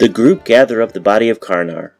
The 0.00 0.08
group 0.08 0.46
gather 0.46 0.80
up 0.80 0.94
the 0.94 0.98
body 1.00 1.28
of 1.28 1.40
Karnar. 1.40 1.94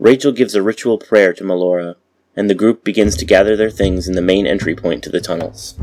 Rachel 0.00 0.32
gives 0.32 0.56
a 0.56 0.62
ritual 0.62 0.98
prayer 0.98 1.32
to 1.34 1.44
Melora, 1.44 1.94
and 2.34 2.50
the 2.50 2.54
group 2.56 2.82
begins 2.82 3.14
to 3.14 3.24
gather 3.24 3.54
their 3.54 3.70
things 3.70 4.08
in 4.08 4.16
the 4.16 4.20
main 4.20 4.44
entry 4.44 4.74
point 4.74 5.04
to 5.04 5.08
the 5.08 5.20
tunnels. 5.20 5.78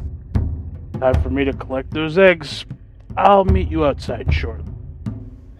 Time 0.99 1.13
for 1.23 1.29
me 1.29 1.45
to 1.45 1.53
collect 1.53 1.91
those 1.91 2.17
eggs. 2.17 2.65
I'll 3.15 3.45
meet 3.45 3.71
you 3.71 3.85
outside 3.85 4.33
shortly. 4.33 4.73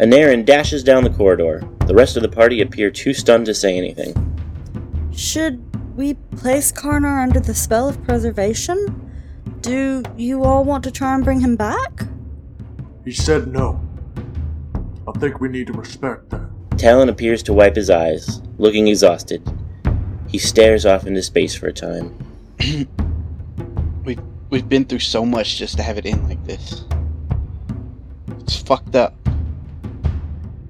Anarin 0.02 0.44
dashes 0.44 0.84
down 0.84 1.06
the 1.06 1.12
corridor. 1.12 1.64
The 1.88 1.96
rest 1.96 2.18
of 2.18 2.24
the 2.24 2.30
party 2.30 2.60
appear 2.60 2.92
too 2.92 3.14
stunned 3.14 3.46
to 3.46 3.54
say 3.54 3.78
anything. 3.78 4.14
Should 5.14 5.64
we 5.96 6.16
place 6.36 6.74
Karnar 6.74 7.22
under 7.22 7.40
the 7.40 7.54
spell 7.54 7.88
of 7.88 8.04
preservation? 8.04 9.10
Do 9.62 10.04
you 10.18 10.44
all 10.44 10.66
want 10.66 10.84
to 10.84 10.92
try 10.92 11.16
and 11.16 11.24
bring 11.24 11.40
him 11.40 11.56
back? 11.56 12.04
He 13.06 13.14
said 13.14 13.48
no. 13.48 13.89
I 15.10 15.20
think 15.20 15.42
we 15.42 15.50
need 15.50 15.68
to 15.68 15.74
respect 15.74 16.30
that. 16.30 16.50
Talon 16.78 17.10
appears 17.10 17.42
to 17.44 17.54
wipe 17.54 17.76
his 17.76 17.90
eyes, 17.90 18.42
looking 18.60 18.88
exhausted. 18.88 19.42
He 20.28 20.38
stares 20.38 20.86
off 20.86 21.08
into 21.08 21.24
space 21.24 21.56
for 21.56 21.68
a 21.68 21.74
time. 21.74 22.14
We've 24.06 24.22
we've 24.50 24.70
been 24.70 24.86
through 24.86 25.00
so 25.00 25.26
much 25.26 25.58
just 25.58 25.78
to 25.78 25.84
have 25.84 25.98
it 25.98 26.06
end 26.06 26.28
like 26.30 26.44
this. 26.46 26.86
It's 28.40 28.56
fucked 28.58 28.96
up. 28.96 29.16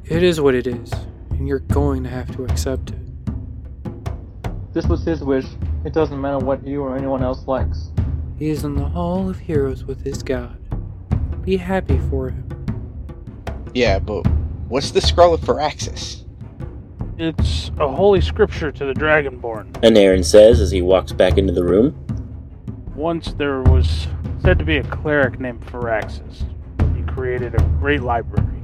It 0.05 0.23
is 0.23 0.41
what 0.41 0.55
it 0.55 0.67
is, 0.67 0.91
and 1.31 1.47
you're 1.47 1.59
going 1.59 2.03
to 2.03 2.09
have 2.09 2.33
to 2.35 2.45
accept 2.45 2.91
it. 2.91 4.73
This 4.73 4.85
was 4.87 5.03
his 5.03 5.21
wish. 5.21 5.45
It 5.85 5.93
doesn't 5.93 6.19
matter 6.19 6.39
what 6.39 6.65
you 6.65 6.81
or 6.81 6.97
anyone 6.97 7.23
else 7.23 7.45
likes. 7.45 7.91
He 8.37 8.49
is 8.49 8.63
in 8.63 8.75
the 8.75 8.85
Hall 8.85 9.29
of 9.29 9.37
Heroes 9.37 9.83
with 9.83 10.03
his 10.03 10.23
god. 10.23 10.57
Be 11.43 11.57
happy 11.57 11.99
for 12.09 12.29
him. 12.29 12.58
Yeah, 13.73 13.99
but 13.99 14.25
what's 14.67 14.91
the 14.91 15.01
scroll 15.01 15.33
of 15.33 15.41
Firaxis? 15.41 16.25
It's 17.17 17.69
a 17.79 17.87
holy 17.87 18.21
scripture 18.21 18.71
to 18.71 18.85
the 18.85 18.93
Dragonborn. 18.93 19.73
Anarin 19.81 20.23
says 20.23 20.61
as 20.61 20.71
he 20.71 20.81
walks 20.81 21.11
back 21.11 21.37
into 21.37 21.53
the 21.53 21.63
room. 21.63 21.93
Once 22.95 23.33
there 23.33 23.61
was 23.63 24.07
said 24.41 24.57
to 24.57 24.65
be 24.65 24.77
a 24.77 24.83
cleric 24.83 25.39
named 25.39 25.61
Firaxis. 25.65 26.45
He 26.95 27.03
created 27.13 27.55
a 27.55 27.63
great 27.79 28.01
library. 28.01 28.63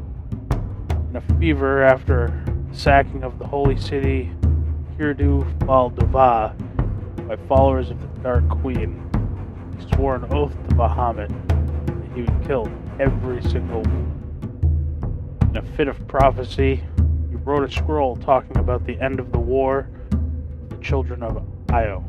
In 1.09 1.16
a 1.16 1.22
fever 1.40 1.84
after 1.84 2.44
the 2.72 2.78
sacking 2.78 3.23
of 3.23 3.38
the 3.40 3.45
holy 3.45 3.78
city, 3.78 4.31
Kirdu 4.97 5.44
Baldova, 5.59 6.56
by 7.28 7.36
followers 7.47 7.92
of 7.92 8.00
the 8.02 8.08
Dark 8.22 8.47
Queen, 8.47 9.02
he 9.78 9.95
swore 9.95 10.16
an 10.16 10.25
oath 10.31 10.53
to 10.69 10.75
Bahamut 10.75 11.30
that 11.88 12.16
he 12.16 12.22
would 12.22 12.47
kill 12.47 12.72
every 13.00 13.42
single 13.44 13.81
one. 13.81 14.25
In 15.56 15.64
a 15.64 15.75
fit 15.78 15.88
of 15.88 16.06
prophecy, 16.09 16.84
he 17.30 17.36
wrote 17.38 17.64
a 17.64 17.72
scroll 17.72 18.17
talking 18.17 18.58
about 18.58 18.86
the 18.86 19.00
end 19.00 19.22
of 19.22 19.31
the 19.31 19.39
war 19.39 19.88
of 20.12 20.70
the 20.70 20.75
children 20.84 21.23
of 21.23 21.42
Io. 21.72 22.03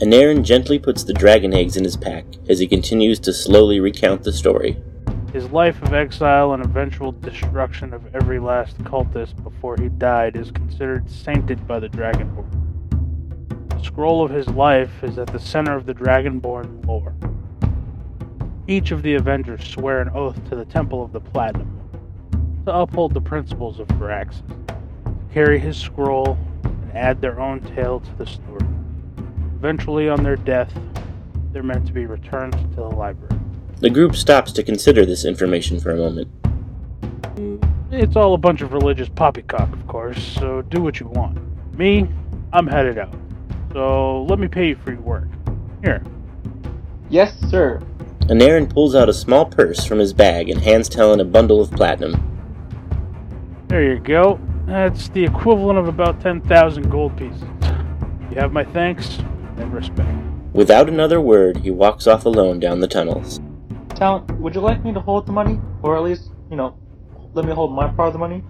Anarin 0.00 0.42
gently 0.42 0.80
puts 0.80 1.04
the 1.04 1.12
dragon 1.12 1.54
eggs 1.54 1.76
in 1.76 1.84
his 1.84 1.96
pack 1.96 2.24
as 2.48 2.58
he 2.58 2.66
continues 2.66 3.20
to 3.20 3.32
slowly 3.32 3.78
recount 3.78 4.24
the 4.24 4.32
story. 4.32 4.82
His 5.32 5.48
life 5.50 5.80
of 5.80 5.94
exile 5.94 6.54
and 6.54 6.64
eventual 6.64 7.12
destruction 7.12 7.94
of 7.94 8.12
every 8.12 8.40
last 8.40 8.76
cultist 8.78 9.40
before 9.44 9.76
he 9.76 9.88
died 9.88 10.34
is 10.34 10.50
considered 10.50 11.08
sainted 11.08 11.68
by 11.68 11.78
the 11.78 11.88
Dragonborn. 11.88 12.50
The 13.68 13.84
scroll 13.84 14.24
of 14.24 14.32
his 14.32 14.48
life 14.48 15.04
is 15.04 15.18
at 15.18 15.28
the 15.28 15.38
center 15.38 15.76
of 15.76 15.86
the 15.86 15.94
Dragonborn 15.94 16.84
lore. 16.84 17.14
Each 18.66 18.90
of 18.90 19.04
the 19.04 19.14
Avengers 19.14 19.64
swear 19.64 20.00
an 20.00 20.08
oath 20.08 20.48
to 20.48 20.56
the 20.56 20.64
Temple 20.64 21.04
of 21.04 21.12
the 21.12 21.20
Platinum 21.20 21.75
to 22.66 22.74
uphold 22.74 23.14
the 23.14 23.20
principles 23.20 23.78
of 23.78 23.86
Firaxis, 23.88 24.42
carry 25.32 25.58
his 25.58 25.76
scroll, 25.76 26.36
and 26.64 26.92
add 26.96 27.20
their 27.20 27.40
own 27.40 27.60
tale 27.60 28.00
to 28.00 28.14
the 28.16 28.26
story. 28.26 28.66
Eventually, 29.54 30.08
on 30.08 30.24
their 30.24 30.34
death, 30.34 30.72
they're 31.52 31.62
meant 31.62 31.86
to 31.86 31.92
be 31.92 32.06
returned 32.06 32.52
to 32.52 32.66
the 32.74 32.82
library. 32.82 33.40
The 33.78 33.88
group 33.88 34.16
stops 34.16 34.50
to 34.52 34.64
consider 34.64 35.06
this 35.06 35.24
information 35.24 35.78
for 35.78 35.92
a 35.92 35.96
moment. 35.96 36.28
It's 37.92 38.16
all 38.16 38.34
a 38.34 38.38
bunch 38.38 38.62
of 38.62 38.72
religious 38.72 39.08
poppycock, 39.08 39.72
of 39.72 39.86
course, 39.86 40.20
so 40.20 40.62
do 40.62 40.82
what 40.82 40.98
you 40.98 41.06
want. 41.06 41.38
Me, 41.78 42.08
I'm 42.52 42.66
headed 42.66 42.98
out. 42.98 43.14
So 43.72 44.24
let 44.24 44.40
me 44.40 44.48
pay 44.48 44.68
you 44.68 44.76
for 44.76 44.90
your 44.90 45.02
work. 45.02 45.28
Here. 45.84 46.02
Yes, 47.10 47.38
sir. 47.48 47.80
Anarin 48.22 48.68
pulls 48.68 48.96
out 48.96 49.08
a 49.08 49.14
small 49.14 49.46
purse 49.46 49.84
from 49.84 50.00
his 50.00 50.12
bag 50.12 50.48
and 50.48 50.60
hands 50.60 50.88
Talon 50.88 51.20
a 51.20 51.24
bundle 51.24 51.60
of 51.60 51.70
platinum. 51.70 52.35
There 53.68 53.82
you 53.82 53.98
go. 53.98 54.40
That's 54.66 55.08
the 55.08 55.24
equivalent 55.24 55.78
of 55.78 55.88
about 55.88 56.20
10,000 56.20 56.90
gold 56.90 57.16
pieces. 57.16 57.42
You 58.30 58.36
have 58.36 58.52
my 58.52 58.64
thanks 58.64 59.18
and 59.58 59.72
respect. 59.72 60.08
Without 60.52 60.88
another 60.88 61.20
word, 61.20 61.58
he 61.58 61.70
walks 61.70 62.06
off 62.06 62.24
alone 62.24 62.60
down 62.60 62.80
the 62.80 62.88
tunnels. 62.88 63.40
Talon, 63.90 64.24
would 64.40 64.54
you 64.54 64.60
like 64.60 64.84
me 64.84 64.92
to 64.92 65.00
hold 65.00 65.26
the 65.26 65.32
money? 65.32 65.60
Or 65.82 65.96
at 65.96 66.02
least, 66.02 66.30
you 66.50 66.56
know, 66.56 66.78
let 67.34 67.44
me 67.44 67.52
hold 67.52 67.72
my 67.72 67.88
part 67.88 68.08
of 68.08 68.12
the 68.12 68.18
money? 68.18 68.42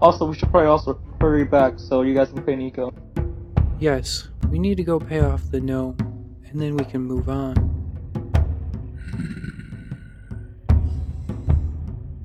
Also, 0.00 0.24
we 0.24 0.34
should 0.36 0.50
probably 0.50 0.68
also 0.68 1.00
hurry 1.20 1.44
back 1.44 1.78
so 1.78 2.02
you 2.02 2.14
guys 2.14 2.30
can 2.30 2.42
pay 2.42 2.56
Nico. 2.56 2.92
Yes, 3.78 4.28
we 4.50 4.58
need 4.58 4.76
to 4.76 4.84
go 4.84 4.98
pay 4.98 5.20
off 5.20 5.50
the 5.50 5.60
gnome, 5.60 5.96
and 6.48 6.60
then 6.60 6.76
we 6.76 6.84
can 6.84 7.02
move 7.02 7.28
on. 7.28 7.54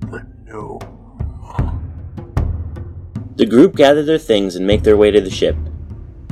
The 0.02 0.26
no. 0.46 0.80
The 3.38 3.46
group 3.46 3.76
gather 3.76 4.02
their 4.02 4.18
things 4.18 4.56
and 4.56 4.66
make 4.66 4.84
their 4.84 4.96
way 4.96 5.12
to 5.12 5.20
the 5.20 5.30
ship. 5.30 5.58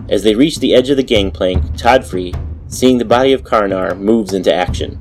As 0.07 0.23
they 0.23 0.35
reach 0.35 0.59
the 0.59 0.73
edge 0.73 0.89
of 0.89 0.95
the 0.95 1.03
gangplank, 1.03 1.61
Todfree, 1.73 2.33
seeing 2.67 2.97
the 2.97 3.03
body 3.03 3.33
of 3.33 3.43
Karnar, 3.43 3.93
moves 3.95 4.33
into 4.33 4.53
action. 4.53 4.97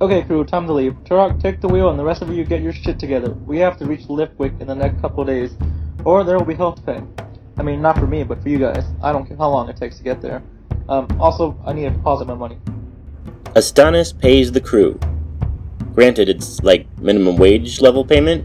Okay, 0.00 0.22
crew, 0.22 0.44
time 0.44 0.66
to 0.66 0.72
leave. 0.72 0.94
Turok, 1.04 1.40
take 1.40 1.60
the 1.60 1.68
wheel 1.68 1.90
and 1.90 1.98
the 1.98 2.04
rest 2.04 2.22
of 2.22 2.30
you 2.30 2.44
get 2.44 2.60
your 2.60 2.72
shit 2.72 2.98
together. 2.98 3.30
We 3.46 3.58
have 3.58 3.76
to 3.78 3.86
reach 3.86 4.08
Liftwick 4.08 4.60
in 4.60 4.66
the 4.66 4.74
next 4.74 5.00
couple 5.00 5.20
of 5.20 5.28
days, 5.28 5.52
or 6.04 6.24
there 6.24 6.36
will 6.36 6.44
be 6.44 6.54
health 6.54 6.84
pay. 6.84 7.00
I 7.56 7.62
mean, 7.62 7.80
not 7.80 7.96
for 7.96 8.08
me, 8.08 8.24
but 8.24 8.42
for 8.42 8.48
you 8.48 8.58
guys. 8.58 8.84
I 9.00 9.12
don't 9.12 9.26
care 9.26 9.36
how 9.36 9.50
long 9.50 9.68
it 9.68 9.76
takes 9.76 9.98
to 9.98 10.02
get 10.02 10.20
there. 10.20 10.42
Um, 10.88 11.06
also, 11.20 11.56
I 11.64 11.72
need 11.72 11.84
to 11.84 11.90
deposit 11.90 12.26
my 12.26 12.34
money. 12.34 12.58
Astonis 13.54 14.18
pays 14.18 14.50
the 14.50 14.60
crew. 14.60 14.98
Granted, 15.94 16.28
it's 16.28 16.62
like 16.64 16.86
minimum 16.98 17.36
wage 17.36 17.80
level 17.80 18.04
payment, 18.04 18.44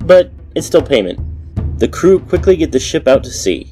but 0.00 0.30
it's 0.54 0.66
still 0.66 0.82
payment. 0.82 1.20
The 1.78 1.88
crew 1.88 2.20
quickly 2.20 2.56
get 2.56 2.72
the 2.72 2.78
ship 2.78 3.06
out 3.06 3.22
to 3.24 3.30
sea. 3.30 3.70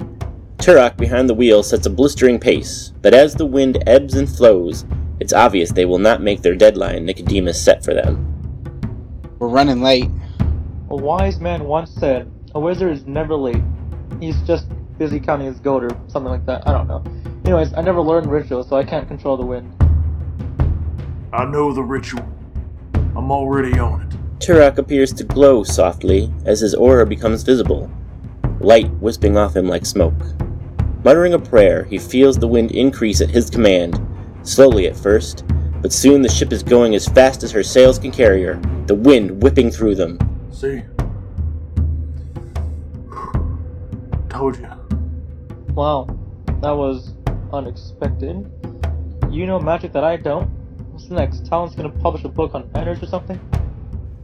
Turok 0.58 0.98
behind 0.98 1.26
the 1.26 1.34
wheel 1.34 1.62
sets 1.62 1.86
a 1.86 1.90
blistering 1.90 2.38
pace, 2.38 2.92
but 3.00 3.14
as 3.14 3.34
the 3.34 3.46
wind 3.46 3.82
ebbs 3.86 4.14
and 4.14 4.28
flows, 4.28 4.84
it's 5.20 5.32
obvious 5.32 5.72
they 5.72 5.86
will 5.86 5.98
not 5.98 6.20
make 6.20 6.42
their 6.42 6.54
deadline 6.54 7.06
Nicodemus 7.06 7.58
set 7.58 7.82
for 7.82 7.94
them. 7.94 8.30
We're 9.38 9.48
running 9.48 9.80
late. 9.80 10.10
A 10.90 10.96
wise 10.96 11.40
man 11.40 11.64
once 11.64 11.92
said, 11.92 12.30
A 12.54 12.60
wizard 12.60 12.92
is 12.92 13.06
never 13.06 13.34
late. 13.34 13.62
He's 14.20 14.38
just 14.42 14.66
busy 14.98 15.18
counting 15.18 15.46
his 15.46 15.58
gold 15.58 15.84
or 15.84 15.90
something 16.08 16.30
like 16.30 16.44
that. 16.44 16.68
I 16.68 16.72
don't 16.72 16.86
know. 16.86 17.02
Anyways, 17.46 17.72
I 17.72 17.80
never 17.80 18.02
learned 18.02 18.26
ritual, 18.26 18.64
so 18.64 18.76
I 18.76 18.84
can't 18.84 19.08
control 19.08 19.38
the 19.38 19.46
wind. 19.46 19.74
I 21.32 21.46
know 21.46 21.72
the 21.72 21.82
ritual. 21.82 22.28
I'm 23.16 23.32
already 23.32 23.78
on 23.78 24.02
it. 24.02 24.23
Turok 24.44 24.76
appears 24.76 25.10
to 25.14 25.24
glow 25.24 25.62
softly 25.62 26.30
as 26.44 26.60
his 26.60 26.74
aura 26.74 27.06
becomes 27.06 27.42
visible, 27.42 27.90
light 28.60 28.90
wisping 29.00 29.38
off 29.38 29.56
him 29.56 29.66
like 29.66 29.86
smoke. 29.86 30.12
Muttering 31.02 31.32
a 31.32 31.38
prayer, 31.38 31.84
he 31.84 31.96
feels 31.96 32.36
the 32.36 32.46
wind 32.46 32.70
increase 32.72 33.22
at 33.22 33.30
his 33.30 33.48
command, 33.48 33.98
slowly 34.42 34.86
at 34.86 34.94
first, 34.96 35.44
but 35.80 35.94
soon 35.94 36.20
the 36.20 36.28
ship 36.28 36.52
is 36.52 36.62
going 36.62 36.94
as 36.94 37.08
fast 37.08 37.42
as 37.42 37.52
her 37.52 37.62
sails 37.62 37.98
can 37.98 38.10
carry 38.10 38.42
her, 38.42 38.60
the 38.84 38.94
wind 38.94 39.42
whipping 39.42 39.70
through 39.70 39.94
them. 39.94 40.18
See? 40.52 40.82
Told 44.28 44.58
you. 44.58 44.68
Wow, 45.72 46.06
that 46.60 46.76
was 46.76 47.14
unexpected. 47.50 48.44
You 49.30 49.46
know 49.46 49.58
magic 49.58 49.94
that 49.94 50.04
I 50.04 50.18
don't? 50.18 50.48
What's 50.92 51.08
next? 51.08 51.46
Talon's 51.46 51.74
gonna 51.74 51.88
publish 51.88 52.24
a 52.24 52.28
book 52.28 52.54
on 52.54 52.70
energy 52.74 53.06
or 53.06 53.08
something? 53.08 53.40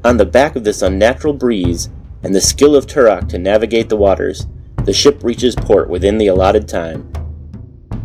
On 0.02 0.17
the 0.17 0.25
back 0.25 0.56
of 0.56 0.64
this 0.64 0.81
unnatural 0.81 1.35
breeze, 1.35 1.91
and 2.23 2.35
the 2.35 2.41
skill 2.41 2.75
of 2.75 2.87
Turok 2.87 3.29
to 3.29 3.38
navigate 3.38 3.91
the 3.91 3.99
waters, 3.99 4.47
the 4.85 4.94
ship 4.94 5.23
reaches 5.23 5.55
port 5.55 5.91
within 5.91 6.17
the 6.17 6.29
allotted 6.29 6.67
time. 6.67 7.12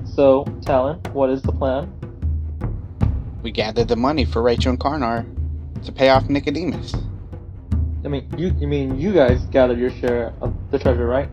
So, 0.03 0.43
Talon, 0.61 0.99
what 1.13 1.29
is 1.29 1.41
the 1.41 1.53
plan? 1.53 1.89
We 3.41 3.51
gathered 3.51 3.87
the 3.87 3.95
money 3.95 4.25
for 4.25 4.41
Rachel 4.41 4.71
and 4.71 4.79
Karnar 4.79 5.25
to 5.85 5.91
pay 5.93 6.09
off 6.09 6.27
Nicodemus. 6.27 6.93
I 8.03 8.09
mean, 8.09 8.29
you, 8.37 8.53
you 8.59 8.67
mean 8.67 8.99
you 8.99 9.13
guys 9.13 9.45
gathered 9.45 9.79
your 9.79 9.91
share 9.91 10.33
of 10.41 10.53
the 10.71 10.79
treasure, 10.79 11.05
right? 11.05 11.29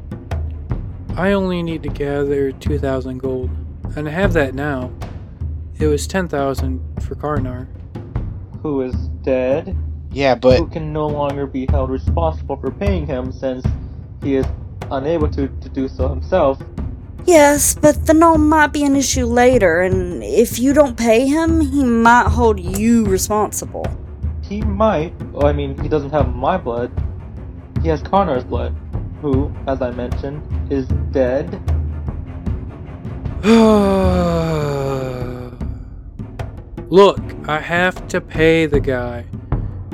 I 1.17 1.32
only 1.32 1.61
need 1.65 1.82
to 1.82 1.88
gather 1.88 2.53
2,000 2.53 3.19
gold, 3.19 3.50
and 3.97 4.08
I 4.08 4.12
have 4.12 4.32
that 4.35 4.55
now. 4.55 4.93
It 5.81 5.88
was 5.88 6.06
10,000 6.06 7.03
for 7.03 7.17
Karnar. 7.17 7.69
Who 8.62 8.82
is 8.82 8.94
dead? 9.25 9.76
Yeah, 10.12 10.35
but 10.35 10.59
who 10.59 10.67
can 10.67 10.93
no 10.93 11.06
longer 11.06 11.47
be 11.47 11.67
held 11.70 11.91
responsible 11.91 12.56
for 12.56 12.70
paying 12.70 13.06
him 13.06 13.32
since 13.32 13.64
he 14.23 14.37
is 14.37 14.47
unable 14.91 15.29
to, 15.31 15.49
to 15.49 15.69
do 15.70 15.88
so 15.88 16.09
himself. 16.09 16.62
Yes, 17.25 17.75
but 17.75 18.06
the 18.06 18.14
gnome 18.14 18.49
might 18.49 18.73
be 18.73 18.85
an 18.85 18.97
issue 18.97 19.26
later, 19.26 19.81
and 19.81 20.23
if 20.23 20.59
you 20.59 20.73
don't 20.73 20.97
pay 20.97 21.26
him, 21.26 21.61
he 21.61 21.85
might 21.85 22.29
hold 22.29 22.59
you 22.59 23.06
responsible. 23.06 23.87
He 24.43 24.61
might. 24.61 25.14
Well, 25.31 25.47
I 25.47 25.53
mean, 25.53 25.81
he 25.81 25.88
doesn't 25.88 26.11
have 26.11 26.35
my 26.35 26.56
blood. 26.56 26.91
He 27.81 27.88
has 27.88 28.03
Connor's 28.03 28.44
blood, 28.44 28.75
who, 29.20 29.53
as 29.67 29.81
I 29.81 29.93
mentioned, 29.93 30.43
is 30.70 30.87
dead. 31.12 31.49
Look, 36.91 37.20
I 37.49 37.61
have 37.61 38.06
to 38.08 38.20
pay 38.20 38.67
the 38.67 38.81
guy. 38.81 39.25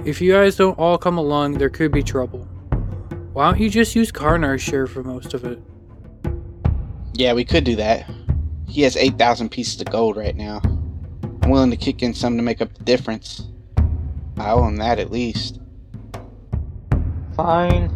If 0.04 0.20
you 0.20 0.32
guys 0.32 0.56
don't 0.56 0.78
all 0.78 0.98
come 0.98 1.18
along, 1.18 1.54
there 1.54 1.70
could 1.70 1.92
be 1.92 2.02
trouble. 2.02 2.40
Why 3.32 3.50
don't 3.50 3.60
you 3.60 3.70
just 3.70 3.94
use 3.94 4.10
Karnar's 4.10 4.62
share 4.62 4.86
for 4.86 5.02
most 5.02 5.34
of 5.34 5.44
it? 5.44 5.60
yeah, 7.18 7.32
we 7.32 7.44
could 7.44 7.64
do 7.64 7.74
that. 7.74 8.08
He 8.68 8.82
has 8.82 8.96
8,000 8.96 9.48
pieces 9.48 9.80
of 9.80 9.90
gold 9.90 10.16
right 10.16 10.36
now. 10.36 10.60
I'm 11.42 11.50
willing 11.50 11.72
to 11.72 11.76
kick 11.76 12.00
in 12.00 12.14
some 12.14 12.36
to 12.36 12.42
make 12.44 12.60
up 12.60 12.72
the 12.74 12.84
difference. 12.84 13.48
I 14.36 14.52
owe 14.52 14.68
him 14.68 14.76
that 14.76 15.00
at 15.00 15.10
least. 15.10 15.58
Fine. 17.34 17.90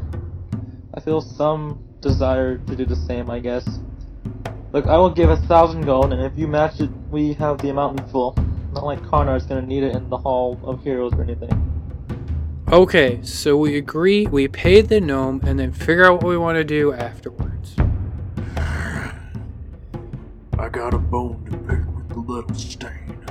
I 0.94 1.00
feel 1.00 1.20
some 1.20 1.84
desire 2.00 2.58
to 2.58 2.74
do 2.74 2.84
the 2.84 2.96
same, 2.96 3.30
I 3.30 3.38
guess. 3.38 3.78
Look, 4.72 4.88
I 4.88 4.96
will 4.96 5.10
give 5.10 5.30
a 5.30 5.36
thousand 5.36 5.82
gold, 5.82 6.12
and 6.12 6.20
if 6.20 6.36
you 6.36 6.48
match 6.48 6.80
it, 6.80 6.90
we 7.12 7.34
have 7.34 7.58
the 7.58 7.68
amount 7.68 8.00
in 8.00 8.06
full. 8.08 8.36
Not 8.72 8.84
like 8.84 9.02
Karnar's 9.02 9.46
gonna 9.46 9.62
need 9.62 9.84
it 9.84 9.94
in 9.94 10.08
the 10.10 10.18
Hall 10.18 10.58
of 10.64 10.82
Heroes 10.82 11.12
or 11.12 11.22
anything. 11.22 11.81
Okay, 12.72 13.20
so 13.22 13.54
we 13.54 13.76
agree, 13.76 14.26
we 14.26 14.48
pay 14.48 14.80
the 14.80 14.98
gnome, 14.98 15.42
and 15.44 15.58
then 15.58 15.72
figure 15.72 16.06
out 16.06 16.22
what 16.22 16.24
we 16.24 16.38
want 16.38 16.56
to 16.56 16.64
do 16.64 16.94
afterwards. 16.94 17.76
I 18.56 19.12
got 20.70 20.94
a 20.94 20.98
bone 20.98 21.44
to 21.50 21.56
pick 21.58 21.86
with 21.94 22.08
the 22.08 22.20
little 22.20 22.54
stain. 22.54 23.26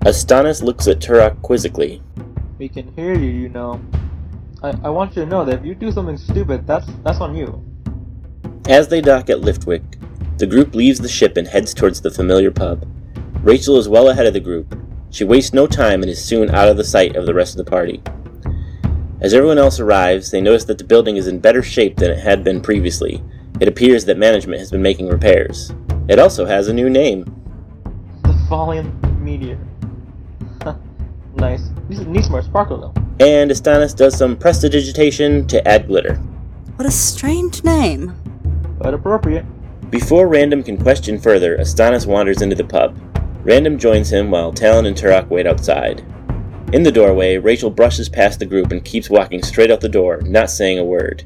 Astonis 0.00 0.62
looks 0.62 0.86
at 0.86 0.98
Turok 0.98 1.40
quizzically. 1.40 2.02
We 2.58 2.68
can 2.68 2.94
hear 2.94 3.14
you, 3.14 3.30
you 3.30 3.48
know. 3.48 3.80
I, 4.62 4.74
I 4.84 4.90
want 4.90 5.16
you 5.16 5.24
to 5.24 5.30
know 5.30 5.46
that 5.46 5.60
if 5.60 5.64
you 5.64 5.74
do 5.74 5.90
something 5.90 6.18
stupid, 6.18 6.66
that's 6.66 6.88
that's 7.04 7.22
on 7.22 7.34
you. 7.34 7.64
As 8.68 8.86
they 8.86 9.00
dock 9.00 9.30
at 9.30 9.38
Liftwick, 9.38 9.96
the 10.36 10.46
group 10.46 10.74
leaves 10.74 11.00
the 11.00 11.08
ship 11.08 11.38
and 11.38 11.48
heads 11.48 11.72
towards 11.72 12.02
the 12.02 12.10
familiar 12.10 12.50
pub. 12.50 12.86
Rachel 13.42 13.78
is 13.78 13.88
well 13.88 14.10
ahead 14.10 14.26
of 14.26 14.34
the 14.34 14.40
group. 14.40 14.78
She 15.08 15.24
wastes 15.24 15.54
no 15.54 15.66
time 15.66 16.02
and 16.02 16.10
is 16.10 16.22
soon 16.22 16.50
out 16.50 16.68
of 16.68 16.76
the 16.76 16.84
sight 16.84 17.16
of 17.16 17.24
the 17.24 17.32
rest 17.32 17.58
of 17.58 17.64
the 17.64 17.70
party. 17.70 18.02
As 19.20 19.34
everyone 19.34 19.58
else 19.58 19.80
arrives, 19.80 20.30
they 20.30 20.40
notice 20.40 20.64
that 20.66 20.78
the 20.78 20.84
building 20.84 21.16
is 21.16 21.26
in 21.26 21.40
better 21.40 21.60
shape 21.60 21.96
than 21.96 22.12
it 22.12 22.20
had 22.20 22.44
been 22.44 22.60
previously. 22.60 23.20
It 23.60 23.66
appears 23.66 24.04
that 24.04 24.16
management 24.16 24.60
has 24.60 24.70
been 24.70 24.80
making 24.80 25.08
repairs. 25.08 25.72
It 26.08 26.20
also 26.20 26.46
has 26.46 26.68
a 26.68 26.72
new 26.72 26.88
name. 26.88 27.24
The 28.22 28.46
falling 28.48 28.94
meteor. 29.20 29.58
nice. 31.34 31.68
These 31.88 32.06
need 32.06 32.22
some 32.22 32.32
more 32.32 32.42
sparkle 32.42 32.80
though. 32.80 33.02
And 33.18 33.50
Astonis 33.50 33.96
does 33.96 34.16
some 34.16 34.36
prestidigitation 34.36 35.48
to 35.48 35.66
add 35.66 35.88
glitter. 35.88 36.14
What 36.76 36.86
a 36.86 36.92
strange 36.92 37.64
name. 37.64 38.14
But 38.78 38.94
appropriate. 38.94 39.44
Before 39.90 40.28
Random 40.28 40.62
can 40.62 40.78
question 40.78 41.18
further, 41.18 41.56
Astonis 41.58 42.06
wanders 42.06 42.40
into 42.40 42.54
the 42.54 42.62
pub. 42.62 42.96
Random 43.42 43.78
joins 43.78 44.12
him 44.12 44.30
while 44.30 44.52
Talon 44.52 44.86
and 44.86 44.96
Turok 44.96 45.26
wait 45.26 45.46
outside. 45.46 46.04
In 46.70 46.82
the 46.82 46.92
doorway, 46.92 47.38
Rachel 47.38 47.70
brushes 47.70 48.10
past 48.10 48.40
the 48.40 48.44
group 48.44 48.72
and 48.72 48.84
keeps 48.84 49.08
walking 49.08 49.42
straight 49.42 49.70
out 49.70 49.80
the 49.80 49.88
door, 49.88 50.20
not 50.20 50.50
saying 50.50 50.78
a 50.78 50.84
word. 50.84 51.24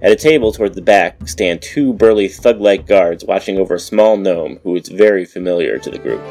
At 0.00 0.12
a 0.12 0.16
table 0.16 0.52
toward 0.52 0.74
the 0.74 0.80
back 0.80 1.26
stand 1.26 1.60
two 1.60 1.92
burly 1.92 2.28
thug 2.28 2.60
like 2.60 2.86
guards 2.86 3.24
watching 3.24 3.58
over 3.58 3.74
a 3.74 3.80
small 3.80 4.16
gnome 4.16 4.60
who 4.62 4.76
is 4.76 4.88
very 4.88 5.24
familiar 5.24 5.78
to 5.78 5.90
the 5.90 5.98
group. 5.98 6.22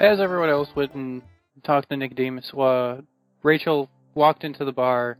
As 0.00 0.20
everyone 0.20 0.48
else 0.48 0.68
went 0.76 0.94
and 0.94 1.22
talked 1.64 1.90
to 1.90 1.96
Nicodemus, 1.96 2.54
uh, 2.54 3.00
Rachel 3.42 3.90
walked 4.14 4.44
into 4.44 4.64
the 4.64 4.72
bar, 4.72 5.18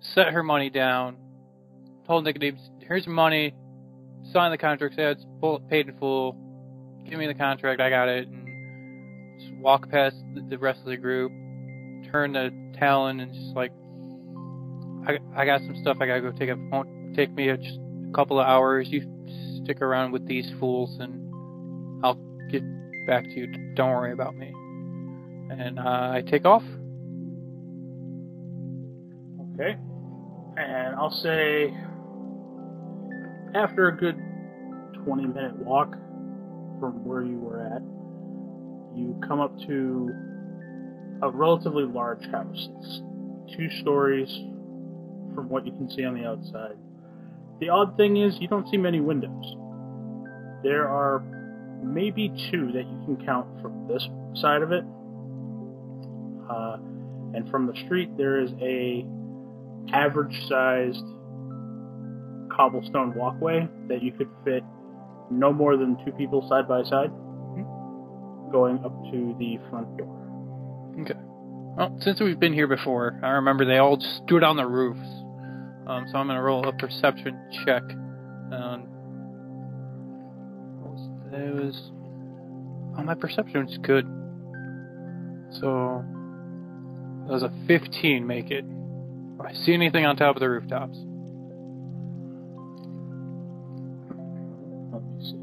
set 0.00 0.28
her 0.32 0.42
money 0.42 0.70
down, 0.70 1.16
told 2.06 2.24
Nicodemus, 2.24 2.70
"Here's 2.80 3.06
your 3.06 3.14
money. 3.14 3.54
Sign 4.32 4.50
the 4.50 4.58
contract. 4.58 4.94
Say 4.96 5.04
it's 5.04 5.24
paid 5.68 5.88
in 5.88 5.96
full. 5.98 6.36
Give 7.08 7.18
me 7.18 7.26
the 7.26 7.34
contract. 7.34 7.80
I 7.80 7.90
got 7.90 8.08
it." 8.08 8.28
And 8.28 9.40
just 9.40 9.54
walk 9.54 9.88
past 9.90 10.16
the, 10.34 10.42
the 10.42 10.58
rest 10.58 10.80
of 10.80 10.86
the 10.86 10.96
group, 10.96 11.32
turn 12.10 12.32
to 12.34 12.50
Talon, 12.78 13.20
and 13.20 13.32
just 13.32 13.54
like, 13.54 13.72
"I 15.06 15.18
I 15.34 15.44
got 15.44 15.60
some 15.60 15.76
stuff 15.82 15.98
I 16.00 16.06
gotta 16.06 16.20
go 16.20 16.32
take. 16.32 16.48
It 16.48 16.58
won't 16.58 17.14
take 17.14 17.30
me 17.30 17.48
a, 17.48 17.56
just 17.56 17.78
a 17.78 18.12
couple 18.14 18.40
of 18.40 18.46
hours. 18.46 18.88
You 18.90 19.02
stick 19.62 19.82
around 19.82 20.12
with 20.12 20.26
these 20.26 20.50
fools, 20.58 20.98
and 20.98 22.04
I'll 22.04 22.18
get 22.50 22.62
back 23.06 23.24
to 23.24 23.30
you. 23.30 23.74
Don't 23.74 23.90
worry 23.90 24.12
about 24.12 24.36
me." 24.36 24.52
And 25.50 25.78
uh, 25.78 26.12
I 26.12 26.22
take 26.26 26.44
off. 26.44 26.62
Okay. 29.60 29.76
And 30.56 30.94
I'll 30.94 31.10
say 31.10 31.74
after 33.56 33.88
a 33.88 33.96
good 33.96 34.16
20 35.04 35.26
minute 35.26 35.56
walk 35.56 35.92
from 36.78 37.04
where 37.04 37.22
you 37.22 37.38
were 37.38 37.66
at, 37.66 37.82
you 38.96 39.20
come 39.26 39.40
up 39.40 39.58
to 39.66 40.10
a 41.22 41.30
relatively 41.30 41.84
large 41.84 42.24
house. 42.30 42.68
It's 42.78 43.02
two 43.56 43.68
stories 43.80 44.28
from 45.34 45.48
what 45.48 45.66
you 45.66 45.72
can 45.72 45.90
see 45.90 46.04
on 46.04 46.14
the 46.14 46.24
outside. 46.24 46.76
The 47.58 47.70
odd 47.70 47.96
thing 47.96 48.16
is, 48.16 48.38
you 48.38 48.46
don't 48.46 48.68
see 48.68 48.76
many 48.76 49.00
windows. 49.00 49.56
There 50.62 50.88
are 50.88 51.20
maybe 51.82 52.28
two 52.50 52.70
that 52.72 52.86
you 52.86 53.02
can 53.04 53.26
count 53.26 53.60
from 53.60 53.88
this 53.88 54.08
side 54.40 54.62
of 54.62 54.70
it. 54.70 54.84
Uh, 56.48 56.76
and 57.34 57.48
from 57.50 57.66
the 57.66 57.74
street, 57.84 58.16
there 58.16 58.40
is 58.40 58.52
a 58.60 59.04
average 59.92 60.34
sized 60.48 61.04
cobblestone 62.54 63.14
walkway 63.14 63.68
that 63.88 64.02
you 64.02 64.12
could 64.12 64.28
fit 64.44 64.62
no 65.30 65.52
more 65.52 65.76
than 65.76 65.96
two 66.04 66.12
people 66.12 66.46
side 66.48 66.66
by 66.66 66.82
side 66.82 67.10
going 68.50 68.78
up 68.84 68.92
to 69.10 69.34
the 69.38 69.58
front 69.70 69.96
door. 69.96 70.14
Okay. 71.00 71.18
Well, 71.76 71.96
since 72.00 72.20
we've 72.20 72.40
been 72.40 72.54
here 72.54 72.66
before, 72.66 73.20
I 73.22 73.28
remember 73.32 73.64
they 73.64 73.76
all 73.76 73.96
just 73.96 74.22
stood 74.24 74.42
on 74.42 74.56
the 74.56 74.66
roofs. 74.66 75.06
Um, 75.86 76.06
so 76.10 76.18
I'm 76.18 76.26
gonna 76.26 76.42
roll 76.42 76.66
a 76.66 76.72
perception 76.72 77.38
check. 77.64 77.82
Um, 78.52 78.86
what 80.80 80.92
was 80.92 81.08
it 81.32 81.54
was 81.54 81.90
oh, 82.98 83.02
my 83.02 83.14
perception 83.14 83.64
was 83.66 83.78
good. 83.78 84.06
So 85.60 86.04
that 87.26 87.32
was 87.32 87.42
a 87.42 87.52
15. 87.66 88.26
Make 88.26 88.50
it. 88.50 88.64
I 89.48 89.54
see 89.54 89.72
anything 89.72 90.04
on 90.04 90.14
top 90.16 90.36
of 90.36 90.40
the 90.40 90.50
rooftops? 90.50 90.98
Let 94.92 95.02
me 95.02 95.24
see. 95.24 95.40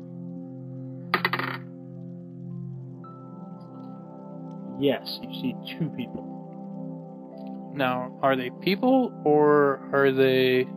Yes, 4.79 5.19
you 5.23 5.33
see 5.41 5.55
two 5.79 5.89
people. 5.97 7.73
Now, 7.75 8.19
are 8.21 8.35
they 8.35 8.51
people 8.61 9.11
or 9.25 9.89
are 9.91 10.11
they? 10.11 10.67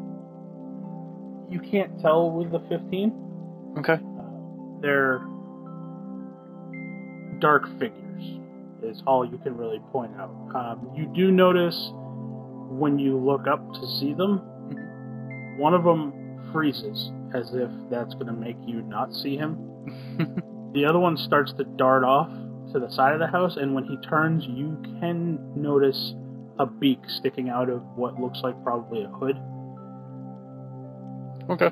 You 1.50 1.60
can't 1.70 2.00
tell 2.00 2.30
with 2.30 2.50
the 2.50 2.60
15. 2.60 3.74
Okay. 3.78 3.98
They're 4.80 5.20
dark 7.40 7.68
figures, 7.78 8.22
is 8.82 9.02
all 9.06 9.26
you 9.26 9.36
can 9.38 9.54
really 9.54 9.80
point 9.92 10.12
out. 10.18 10.30
Um, 10.54 10.90
you 10.96 11.04
do 11.14 11.30
notice 11.30 11.92
when 12.78 12.98
you 12.98 13.16
look 13.16 13.46
up 13.46 13.72
to 13.74 13.86
see 13.98 14.14
them, 14.14 14.38
one 15.58 15.74
of 15.74 15.84
them 15.84 16.50
freezes 16.52 17.10
as 17.34 17.50
if 17.52 17.70
that's 17.90 18.14
going 18.14 18.26
to 18.26 18.32
make 18.32 18.56
you 18.66 18.82
not 18.82 19.12
see 19.12 19.36
him. 19.36 19.58
the 20.74 20.84
other 20.84 20.98
one 20.98 21.16
starts 21.16 21.52
to 21.54 21.64
dart 21.64 22.04
off 22.04 22.30
to 22.72 22.78
the 22.78 22.90
side 22.90 23.14
of 23.14 23.20
the 23.20 23.26
house, 23.26 23.56
and 23.56 23.74
when 23.74 23.84
he 23.84 23.96
turns, 24.08 24.44
you 24.46 24.80
can 25.00 25.38
notice 25.60 26.14
a 26.58 26.66
beak 26.66 27.00
sticking 27.08 27.48
out 27.48 27.68
of 27.68 27.82
what 27.96 28.18
looks 28.20 28.40
like 28.42 28.62
probably 28.62 29.02
a 29.02 29.08
hood. 29.08 29.36
Okay. 31.50 31.70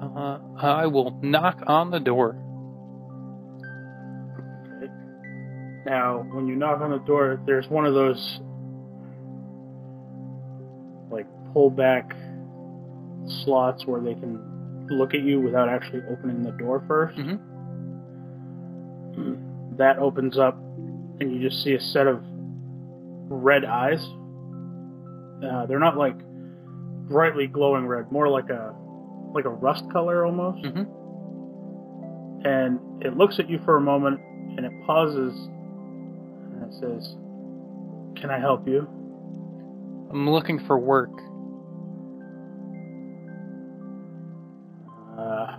Uh, 0.00 0.38
I 0.60 0.86
will 0.86 1.18
knock 1.22 1.62
on 1.66 1.90
the 1.90 1.98
door. 1.98 2.36
Now, 5.86 6.24
when 6.32 6.46
you 6.46 6.54
knock 6.54 6.80
on 6.80 6.90
the 6.90 6.98
door, 6.98 7.40
there's 7.46 7.68
one 7.68 7.86
of 7.86 7.94
those 7.94 8.40
pull 11.52 11.70
back 11.70 12.14
slots 13.44 13.84
where 13.86 14.00
they 14.00 14.14
can 14.14 14.86
look 14.90 15.14
at 15.14 15.20
you 15.20 15.40
without 15.40 15.68
actually 15.68 16.02
opening 16.10 16.42
the 16.42 16.52
door 16.52 16.80
1st 16.88 17.18
Mhm. 17.18 17.38
That 19.76 19.98
opens 19.98 20.38
up, 20.38 20.56
and 21.20 21.30
you 21.32 21.40
just 21.40 21.62
see 21.62 21.74
a 21.74 21.80
set 21.80 22.06
of 22.06 22.22
red 23.30 23.64
eyes. 23.64 24.04
Uh, 25.42 25.66
they're 25.66 25.78
not 25.78 25.96
like 25.96 26.16
brightly 27.08 27.46
glowing 27.46 27.86
red, 27.86 28.10
more 28.10 28.28
like 28.28 28.50
a 28.50 28.74
like 29.34 29.44
a 29.44 29.50
rust 29.50 29.88
color 29.90 30.24
almost. 30.24 30.64
Mhm. 30.64 30.86
And 32.44 32.80
it 33.04 33.16
looks 33.16 33.38
at 33.38 33.48
you 33.50 33.58
for 33.58 33.76
a 33.76 33.80
moment, 33.80 34.20
and 34.56 34.64
it 34.64 34.72
pauses, 34.86 35.34
and 36.52 36.62
it 36.64 36.72
says, 36.74 37.16
"Can 38.16 38.30
I 38.30 38.38
help 38.38 38.66
you?" 38.66 38.86
I'm 40.10 40.28
looking 40.30 40.58
for 40.60 40.78
work. 40.78 41.10
Uh, 45.18 45.58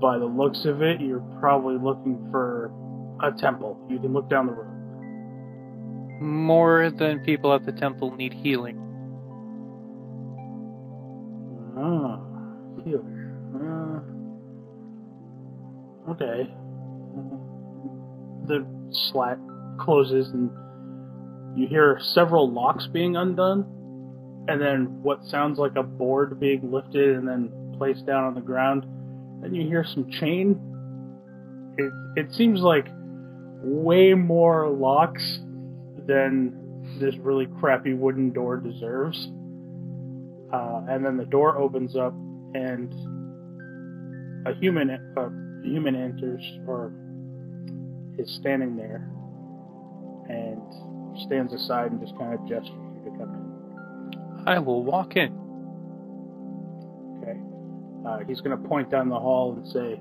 by 0.00 0.18
the 0.18 0.24
looks 0.24 0.64
of 0.64 0.82
it, 0.82 1.00
you're 1.00 1.24
probably 1.40 1.76
looking 1.82 2.28
for 2.30 2.70
a 3.22 3.32
temple. 3.32 3.76
You 3.90 3.98
can 3.98 4.12
look 4.12 4.30
down 4.30 4.46
the 4.46 4.52
road. 4.52 4.68
More 6.20 6.90
than 6.90 7.20
people 7.24 7.52
at 7.52 7.66
the 7.66 7.72
temple 7.72 8.14
need 8.14 8.32
healing. 8.32 8.78
Ah, 11.76 12.20
healer. 12.84 13.34
Uh, 13.56 14.00
okay. 16.12 16.54
The 18.46 18.64
slat 18.90 19.38
closes, 19.80 20.28
and 20.28 20.50
you 21.56 21.66
hear 21.66 21.98
several 22.00 22.48
locks 22.52 22.86
being 22.86 23.16
undone, 23.16 23.64
and 24.48 24.60
then 24.60 25.02
what 25.02 25.24
sounds 25.24 25.58
like 25.58 25.74
a 25.76 25.82
board 25.82 26.38
being 26.38 26.70
lifted 26.70 27.16
and 27.16 27.26
then 27.26 27.50
placed 27.82 28.06
down 28.06 28.22
on 28.22 28.34
the 28.34 28.40
ground. 28.40 28.86
Then 29.42 29.56
you 29.56 29.66
hear 29.66 29.82
some 29.82 30.08
chain. 30.08 30.56
It 31.76 31.92
it 32.16 32.32
seems 32.32 32.60
like 32.60 32.86
way 33.60 34.14
more 34.14 34.68
locks 34.70 35.40
than 36.06 36.96
this 37.00 37.16
really 37.16 37.48
crappy 37.58 37.92
wooden 37.92 38.32
door 38.32 38.58
deserves. 38.58 39.18
Uh, 40.52 40.82
and 40.88 41.04
then 41.04 41.16
the 41.16 41.24
door 41.24 41.58
opens 41.58 41.96
up, 41.96 42.12
and 42.54 42.92
a 44.46 44.54
human 44.60 44.90
a 44.90 45.66
human 45.66 45.96
enters 45.96 46.44
or 46.68 46.92
is 48.16 48.32
standing 48.36 48.76
there, 48.76 49.10
and 50.28 50.62
stands 51.26 51.52
aside 51.52 51.90
and 51.90 52.00
just 52.00 52.16
kind 52.16 52.32
of 52.32 52.40
gestures 52.48 52.68
you 52.68 53.10
to 53.10 53.18
come 53.18 53.34
in. 53.34 54.46
I 54.46 54.60
will 54.60 54.84
walk 54.84 55.16
in. 55.16 55.41
Uh, 58.06 58.18
he's 58.26 58.40
going 58.40 58.56
to 58.60 58.68
point 58.68 58.90
down 58.90 59.08
the 59.08 59.18
hall 59.18 59.52
and 59.54 59.66
say, 59.68 60.00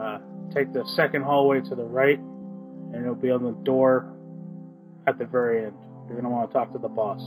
uh, 0.00 0.18
"Take 0.54 0.72
the 0.72 0.84
second 0.94 1.22
hallway 1.22 1.60
to 1.62 1.74
the 1.74 1.84
right, 1.84 2.18
and 2.18 2.96
it'll 2.96 3.14
be 3.14 3.30
on 3.30 3.42
the 3.42 3.52
door 3.64 4.06
at 5.06 5.18
the 5.18 5.24
very 5.26 5.64
end. 5.66 5.74
You're 6.06 6.20
going 6.20 6.24
to 6.24 6.30
want 6.30 6.50
to 6.50 6.54
talk 6.54 6.72
to 6.72 6.78
the 6.78 6.88
boss." 6.88 7.20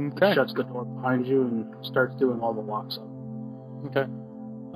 Okay. 0.00 0.34
Shuts 0.34 0.52
the 0.54 0.64
door 0.64 0.84
behind 0.84 1.24
you 1.26 1.42
and 1.42 1.86
starts 1.86 2.16
doing 2.16 2.40
all 2.40 2.52
the 2.52 2.60
locks 2.60 2.98
up. 2.98 3.06
Okay. 3.96 4.10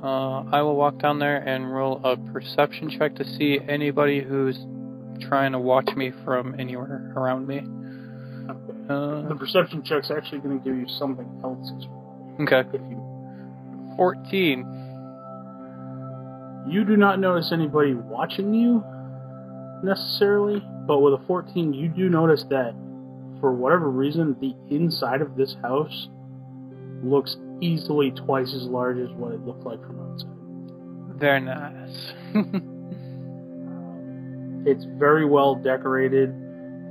Uh, 0.01 0.43
I 0.49 0.61
will 0.61 0.77
walk 0.77 0.97
down 0.99 1.19
there 1.19 1.35
and 1.35 1.69
roll 1.73 1.99
a 2.05 2.15
perception 2.15 2.89
check 2.89 3.15
to 3.15 3.25
see 3.25 3.59
anybody 3.67 4.21
who's 4.21 4.57
trying 5.19 5.51
to 5.51 5.59
watch 5.59 5.89
me 5.97 6.13
from 6.23 6.57
anywhere 6.57 7.11
around 7.17 7.47
me. 7.47 7.57
Okay. 7.57 8.77
Uh, 8.89 9.27
The 9.27 9.35
perception 9.35 9.83
check's 9.83 10.09
actually 10.09 10.39
going 10.39 10.57
to 10.57 10.63
give 10.63 10.77
you 10.77 10.87
something 10.87 11.27
else 11.43 11.69
as 11.77 11.85
well. 11.87 12.37
okay. 12.43 12.61
If 12.71 12.81
you 12.89 12.98
14. 13.99 14.59
you 16.69 16.85
do 16.85 16.95
not 16.95 17.19
notice 17.19 17.51
anybody 17.51 17.93
watching 17.93 18.53
you 18.53 18.81
necessarily, 19.83 20.63
but 20.87 20.99
with 20.99 21.13
a 21.13 21.19
14, 21.27 21.73
you 21.73 21.89
do 21.89 22.07
notice 22.09 22.45
that 22.49 22.73
for 23.41 23.51
whatever 23.53 23.89
reason, 23.89 24.37
the 24.39 24.55
inside 24.73 25.21
of 25.21 25.35
this 25.35 25.57
house 25.61 26.07
looks 27.03 27.35
easily 27.61 28.11
twice 28.11 28.53
as 28.53 28.63
large 28.63 28.97
as 28.97 29.09
what 29.11 29.33
it 29.33 29.45
looked 29.45 29.65
like 29.65 29.81
from 29.85 29.99
outside. 29.99 31.19
Very 31.19 31.41
nice. 31.41 32.13
It's 34.65 34.83
very 34.97 35.25
well 35.25 35.55
decorated, 35.55 36.33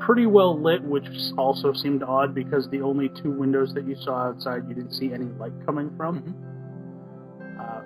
pretty 0.01 0.25
well 0.27 0.59
lit, 0.61 0.83
which 0.83 1.05
also 1.37 1.73
seemed 1.75 2.03
odd 2.03 2.35
because 2.35 2.69
the 2.71 2.81
only 2.81 3.11
two 3.11 3.31
windows 3.31 3.75
that 3.75 3.87
you 3.87 3.95
saw 3.95 4.29
outside, 4.29 4.63
you 4.69 4.75
didn't 4.75 4.95
see 4.95 5.13
any 5.13 5.27
light 5.39 5.53
coming 5.67 5.95
from. 5.97 6.23
Uh, 6.27 6.33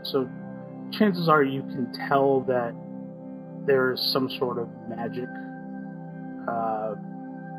so, 0.02 0.28
chances 0.92 1.28
are 1.28 1.42
you 1.42 1.62
can 1.62 1.92
tell 2.09 2.40
that 2.42 2.75
there 3.66 3.92
is 3.92 4.00
some 4.12 4.28
sort 4.38 4.59
of 4.59 4.68
magic 4.88 5.28
uh, 6.49 6.94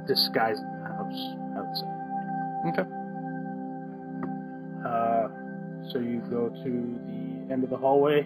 disguising 0.07 0.65
the 0.65 0.89
house 0.89 1.35
outside. 1.57 1.89
okay. 2.69 2.89
Uh, 4.85 5.27
so 5.91 5.99
you 5.99 6.19
go 6.29 6.49
to 6.49 6.99
the 7.07 7.53
end 7.53 7.63
of 7.63 7.69
the 7.69 7.77
hallway, 7.77 8.23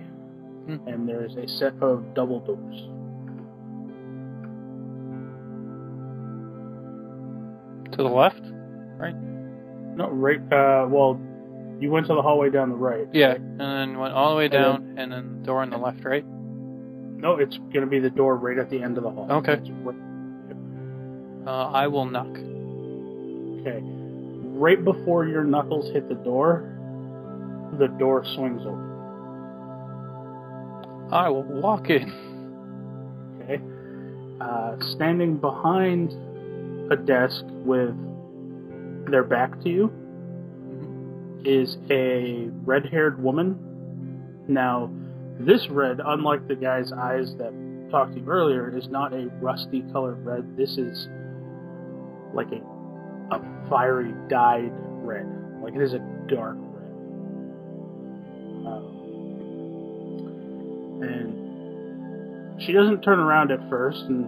Hmm. 0.68 0.86
and 0.88 1.08
there's 1.08 1.36
a 1.38 1.48
set 1.48 1.74
of 1.82 2.14
double 2.14 2.40
doors. 2.42 2.90
To 7.94 8.04
the 8.04 8.10
left? 8.10 8.42
Right? 8.98 9.16
No, 9.96 10.10
right. 10.10 10.40
Uh, 10.52 10.88
well, 10.90 11.20
you 11.80 11.92
went 11.92 12.08
to 12.08 12.16
the 12.16 12.22
hallway 12.22 12.50
down 12.50 12.70
the 12.70 12.76
right. 12.76 13.08
Yeah. 13.14 13.34
And 13.36 13.60
then 13.60 13.98
went 14.00 14.14
all 14.14 14.32
the 14.32 14.38
way 14.38 14.46
And 14.46 14.54
then- 14.54 14.62
down, 14.62 14.94
and 14.98 15.12
then 15.12 15.44
door 15.44 15.62
on 15.62 15.70
the 15.70 15.78
left, 15.78 16.04
right? 16.06 16.26
No, 16.28 17.38
it's 17.38 17.58
gonna 17.74 17.88
be 17.88 18.00
the 18.00 18.10
door 18.10 18.36
right 18.38 18.58
at 18.58 18.70
the 18.70 18.82
end 18.82 18.98
of 18.98 19.04
the 19.04 19.10
hall. 19.10 19.28
Okay. 19.32 19.60
Right- 19.84 19.96
Uh, 21.48 21.72
I 21.72 21.88
will 21.88 22.06
knock. 22.06 22.28
okay. 23.62 23.82
Right 24.60 24.84
before 24.84 25.26
your 25.26 25.44
knuckles 25.44 25.90
hit 25.92 26.10
the 26.10 26.16
door, 26.16 26.64
the 27.78 27.88
door 27.88 28.24
swings 28.26 28.62
open. 28.66 28.84
I 31.12 31.30
will 31.30 31.44
walk 31.44 31.90
in. 31.90 32.12
Okay. 33.44 33.62
Uh, 34.42 34.76
standing 34.80 35.38
behind 35.38 36.12
a 36.92 36.96
desk 36.98 37.46
with 37.66 37.96
their 39.10 39.24
back 39.24 39.60
to 39.62 39.70
you 39.70 39.90
is 41.46 41.78
a 41.90 42.50
red 42.66 42.86
haired 42.86 43.22
woman. 43.22 43.58
Now, 44.48 44.90
this 45.40 45.68
red, 45.70 46.00
unlike 46.04 46.48
the 46.48 46.56
guy's 46.56 46.92
eyes 46.92 47.36
that 47.38 47.54
talked 47.92 48.14
to 48.14 48.20
you 48.20 48.28
earlier, 48.28 48.76
is 48.76 48.88
not 48.88 49.14
a 49.14 49.28
rusty 49.40 49.84
colored 49.92 50.26
red. 50.26 50.58
This 50.58 50.78
is 50.78 51.08
like 52.34 52.52
a, 52.52 52.62
a 53.36 53.42
fiery 53.70 54.14
dyed 54.30 54.74
red. 55.04 55.28
Like 55.62 55.76
it 55.76 55.82
is 55.82 55.94
a 55.94 56.00
dark 56.28 56.58
red. 56.58 56.92
Um, 58.66 58.98
and 61.04 62.62
she 62.62 62.74
doesn't 62.74 63.02
turn 63.02 63.20
around 63.20 63.52
at 63.52 63.70
first 63.70 64.04
and 64.06 64.28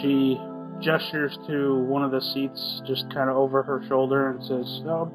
she 0.00 0.38
gestures 0.80 1.38
to 1.46 1.78
one 1.84 2.02
of 2.02 2.10
the 2.10 2.20
seats 2.20 2.82
just 2.86 3.08
kind 3.12 3.30
of 3.30 3.36
over 3.36 3.62
her 3.62 3.82
shoulder 3.88 4.30
and 4.30 4.42
says, 4.42 4.82
"Oh, 4.86 5.10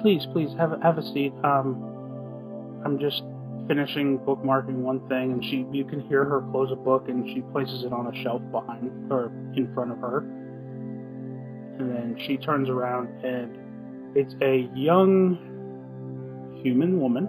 please, 0.00 0.26
please 0.32 0.50
have 0.58 0.72
a, 0.72 0.80
have 0.82 0.98
a 0.98 1.02
seat. 1.02 1.32
Um, 1.44 2.82
I'm 2.84 2.98
just 2.98 3.22
finishing 3.68 4.18
bookmarking 4.20 4.76
one 4.76 5.00
thing." 5.08 5.32
And 5.32 5.44
she, 5.44 5.66
you 5.72 5.84
can 5.84 6.00
hear 6.00 6.24
her 6.24 6.40
close 6.50 6.70
a 6.72 6.76
book, 6.76 7.08
and 7.08 7.28
she 7.28 7.42
places 7.52 7.84
it 7.84 7.92
on 7.92 8.06
a 8.06 8.22
shelf 8.22 8.42
behind 8.50 9.12
or 9.12 9.32
in 9.56 9.72
front 9.74 9.92
of 9.92 9.98
her. 9.98 10.18
And 11.78 11.90
then 11.90 12.16
she 12.26 12.36
turns 12.36 12.68
around, 12.68 13.08
and 13.24 14.16
it's 14.16 14.34
a 14.42 14.68
young 14.74 15.38
human 16.62 17.00
woman. 17.00 17.28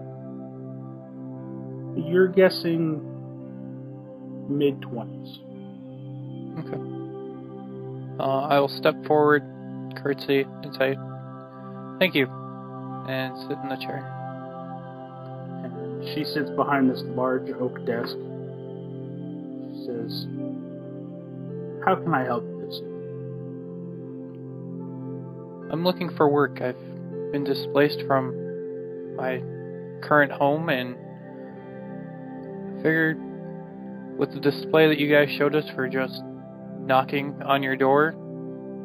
You're 2.07 2.27
guessing 2.27 3.07
mid 4.49 4.81
twenties. 4.81 5.39
Okay. 6.59 6.90
Uh, 8.21 8.41
I 8.41 8.59
will 8.59 8.69
step 8.69 8.93
forward, 9.07 9.41
curtsy, 9.95 10.45
and 10.61 10.75
say, 10.75 10.95
"Thank 11.97 12.13
you," 12.13 12.27
and 13.09 13.35
sit 13.39 13.57
in 13.63 13.69
the 13.69 13.77
chair. 13.77 14.05
She 16.13 16.23
sits 16.23 16.51
behind 16.51 16.89
this 16.89 17.01
large 17.15 17.49
oak 17.49 17.83
desk. 17.85 18.15
She 19.73 19.85
says, 19.85 20.27
How 21.83 21.95
can 21.95 22.13
I 22.13 22.23
help 22.23 22.43
you 22.43 22.61
this? 22.65 22.77
I'm 25.71 25.83
looking 25.83 26.09
for 26.15 26.29
work. 26.29 26.61
I've 26.61 26.77
been 27.31 27.43
displaced 27.43 28.03
from 28.07 29.15
my 29.15 29.41
current 30.01 30.31
home, 30.31 30.69
and 30.69 30.95
figured 32.83 33.17
with 34.17 34.31
the 34.31 34.39
display 34.39 34.87
that 34.89 34.99
you 34.99 35.11
guys 35.11 35.29
showed 35.31 35.55
us 35.55 35.67
for 35.75 35.87
just 35.87 36.21
knocking 36.85 37.41
on 37.43 37.63
your 37.63 37.75
door, 37.75 38.15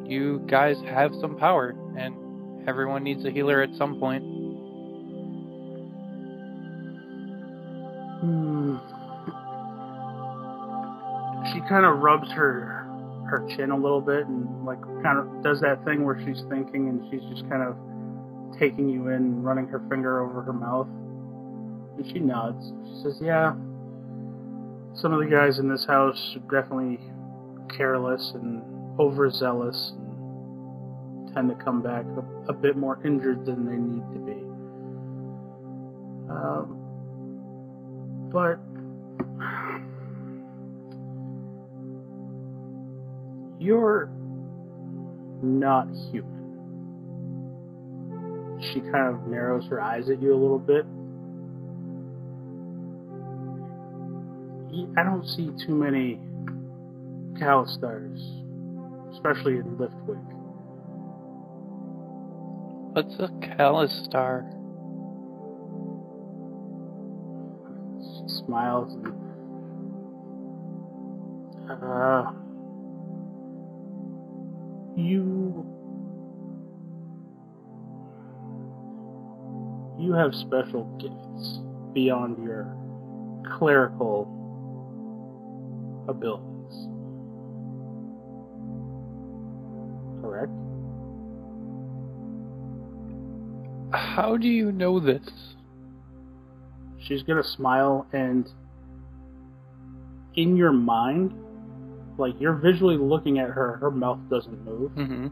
you 0.07 0.45
guys 0.49 0.77
have 0.87 1.13
some 1.21 1.37
power, 1.37 1.75
and 1.99 2.69
everyone 2.69 3.03
needs 3.03 3.25
a 3.25 3.31
healer 3.31 3.63
at 3.63 3.71
some 3.77 3.99
point. 3.99 4.23
Hmm. 8.21 8.77
She 11.53 11.61
kind 11.69 11.85
of 11.87 11.99
rubs 11.99 12.31
her 12.33 12.83
her 13.29 13.47
chin 13.57 13.73
a 13.73 13.77
little 13.77 14.01
bit 14.01 14.27
and 14.27 14.65
like 14.65 14.81
kind 15.03 15.19
of 15.19 15.43
does 15.43 15.61
that 15.61 15.85
thing 15.85 16.05
where 16.05 16.17
she's 16.25 16.43
thinking 16.49 16.89
and 16.89 17.03
she's 17.11 17.29
just 17.29 17.49
kind 17.51 17.63
of 17.63 17.77
taking 18.59 18.89
you 18.89 19.09
in, 19.09 19.43
running 19.43 19.67
her 19.67 19.83
finger 19.91 20.25
over 20.25 20.43
her 20.43 20.53
mouth. 20.53 20.87
And 21.99 22.07
she 22.07 22.21
nods. 22.21 22.73
She 22.87 23.03
says, 23.03 23.19
"Yeah, 23.21 23.55
some 24.95 25.13
of 25.13 25.21
the 25.21 25.27
guys 25.31 25.59
in 25.59 25.69
this 25.69 25.85
house 25.87 26.37
are 26.37 26.63
definitely 26.63 27.01
careless 27.77 28.33
and 28.35 28.63
overzealous 28.99 29.93
and 29.97 31.35
tend 31.35 31.49
to 31.49 31.65
come 31.65 31.83
back 31.83 32.05
a, 32.17 32.51
a 32.51 32.55
bit 32.55 32.77
more 32.77 32.99
injured 33.05 33.45
than 33.45 33.67
they 33.67 33.77
need 33.77 34.03
to 34.13 34.19
be. 34.25 34.43
Um, 36.31 36.83
but 38.33 38.59
you're 43.59 44.11
not 45.43 45.89
human. 46.11 46.37
She 48.73 48.81
kind 48.81 49.15
of 49.15 49.27
narrows 49.27 49.67
her 49.69 49.81
eyes 49.81 50.09
at 50.11 50.21
you 50.21 50.33
a 50.33 50.41
little 50.41 50.59
bit. 50.59 50.87
I 54.99 55.03
don't 55.03 55.27
see 55.27 55.51
too 55.67 55.75
many 55.75 56.21
Kalashtars, 57.41 58.21
especially 59.13 59.57
in 59.57 59.77
Liftwick. 59.77 60.23
What's 62.95 63.15
a 63.19 63.29
Kalashtar? 63.45 64.51
She 68.01 68.45
smiles 68.45 68.95
and 71.69 71.83
uh, 71.83 72.31
you 74.97 75.67
you 79.99 80.13
have 80.13 80.35
special 80.35 80.85
gifts 81.01 81.59
beyond 81.93 82.43
your 82.45 82.75
clerical 83.59 84.33
abilities. 86.09 86.46
How 94.17 94.39
do 94.39 94.49
you 94.49 94.73
know 94.73 94.99
this? 94.99 95.29
She's 96.99 97.23
gonna 97.23 97.45
smile 97.45 98.07
and 98.15 98.51
in 100.37 100.57
your 100.57 100.73
mind, 100.73 101.35
like 102.17 102.33
you're 102.41 102.55
visually 102.55 102.97
looking 102.97 103.39
at 103.39 103.51
her, 103.51 103.77
her 103.77 103.91
mouth 103.91 104.21
doesn't 104.31 104.65
move. 104.65 104.93
Mm-hmm. 104.93 105.27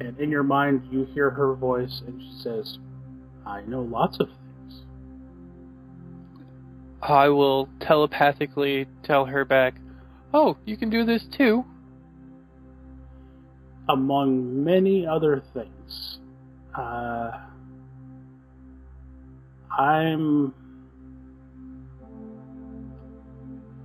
And 0.00 0.16
in 0.20 0.30
your 0.30 0.44
mind, 0.44 0.86
you 0.92 1.04
hear 1.06 1.30
her 1.30 1.54
voice, 1.56 2.02
and 2.06 2.22
she 2.22 2.40
says, 2.40 2.78
I 3.44 3.62
know 3.62 3.82
lots 3.82 4.20
of 4.20 4.28
things. 4.28 4.82
I 7.02 7.30
will 7.30 7.68
telepathically 7.80 8.86
tell 9.02 9.24
her 9.24 9.44
back, 9.44 9.74
Oh, 10.32 10.56
you 10.64 10.76
can 10.76 10.88
do 10.88 11.04
this 11.04 11.24
too. 11.36 11.64
Among 13.88 14.62
many 14.62 15.04
other 15.04 15.42
things, 15.52 16.20
uh, 16.74 17.38
I'm. 19.78 20.54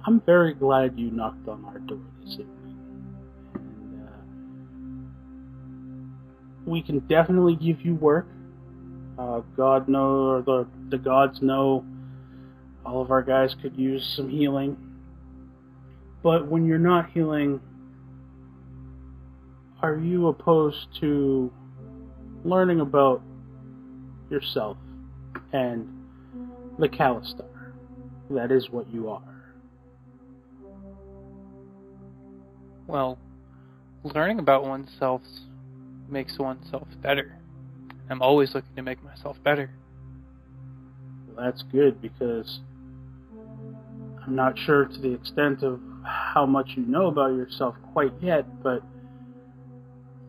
I'm 0.05 0.21
very 0.21 0.53
glad 0.53 0.97
you 0.97 1.11
knocked 1.11 1.49
on 1.49 1.65
our 1.65 1.79
door 1.79 1.99
this 2.23 2.33
evening. 2.35 2.77
And, 3.55 4.07
uh, 4.07 4.11
we 6.65 6.81
can 6.81 6.99
definitely 6.99 7.55
give 7.57 7.81
you 7.81 7.95
work. 7.95 8.25
Uh, 9.19 9.41
God 9.57 9.89
know, 9.89 10.27
or 10.29 10.41
the 10.41 10.67
the 10.89 10.97
gods 10.97 11.41
know, 11.41 11.83
all 12.85 13.01
of 13.01 13.11
our 13.11 13.21
guys 13.21 13.53
could 13.61 13.75
use 13.75 14.13
some 14.15 14.29
healing. 14.29 14.77
But 16.23 16.47
when 16.47 16.65
you're 16.65 16.77
not 16.77 17.09
healing, 17.11 17.59
are 19.81 19.97
you 19.97 20.27
opposed 20.27 20.87
to 21.01 21.51
learning 22.47 22.79
about 22.79 23.21
yourself 24.29 24.77
and 25.51 25.87
the 26.79 26.87
Kalashtar? 26.87 27.45
That 28.29 28.51
is 28.51 28.69
what 28.69 28.91
you 28.91 29.09
are. 29.09 29.21
Well, 32.87 33.17
learning 34.03 34.39
about 34.39 34.63
oneself 34.63 35.21
makes 36.09 36.37
oneself 36.39 36.87
better. 37.01 37.37
I'm 38.09 38.21
always 38.21 38.55
looking 38.55 38.75
to 38.75 38.81
make 38.81 39.03
myself 39.03 39.37
better. 39.43 39.69
Well, 41.27 41.45
that's 41.45 41.63
good 41.63 42.01
because 42.01 42.61
I'm 44.25 44.35
not 44.35 44.57
sure 44.57 44.85
to 44.85 45.01
the 45.01 45.13
extent 45.13 45.63
of 45.63 45.81
how 46.03 46.45
much 46.45 46.71
you 46.77 46.83
know 46.83 47.07
about 47.07 47.35
yourself 47.35 47.75
quite 47.93 48.13
yet, 48.21 48.63
but 48.63 48.81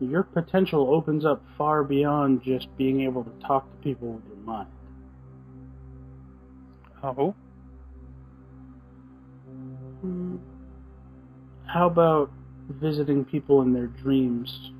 your 0.01 0.23
potential 0.23 0.93
opens 0.93 1.25
up 1.25 1.43
far 1.57 1.83
beyond 1.83 2.43
just 2.43 2.67
being 2.77 3.01
able 3.01 3.23
to 3.23 3.31
talk 3.45 3.69
to 3.69 3.77
people 3.83 4.13
with 4.13 4.23
your 4.27 4.37
mind. 4.37 4.67
Oh? 7.03 7.35
How 11.65 11.87
about 11.87 12.31
visiting 12.69 13.25
people 13.25 13.61
in 13.61 13.73
their 13.73 13.87
dreams, 13.87 14.71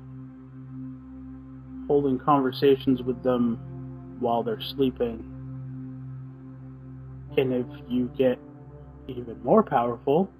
holding 1.86 2.18
conversations 2.18 3.02
with 3.02 3.22
them 3.22 3.58
while 4.20 4.42
they're 4.42 4.60
sleeping? 4.60 5.24
And 7.36 7.52
if 7.52 7.66
you 7.88 8.10
get 8.18 8.38
even 9.08 9.42
more 9.42 9.62
powerful, 9.62 10.30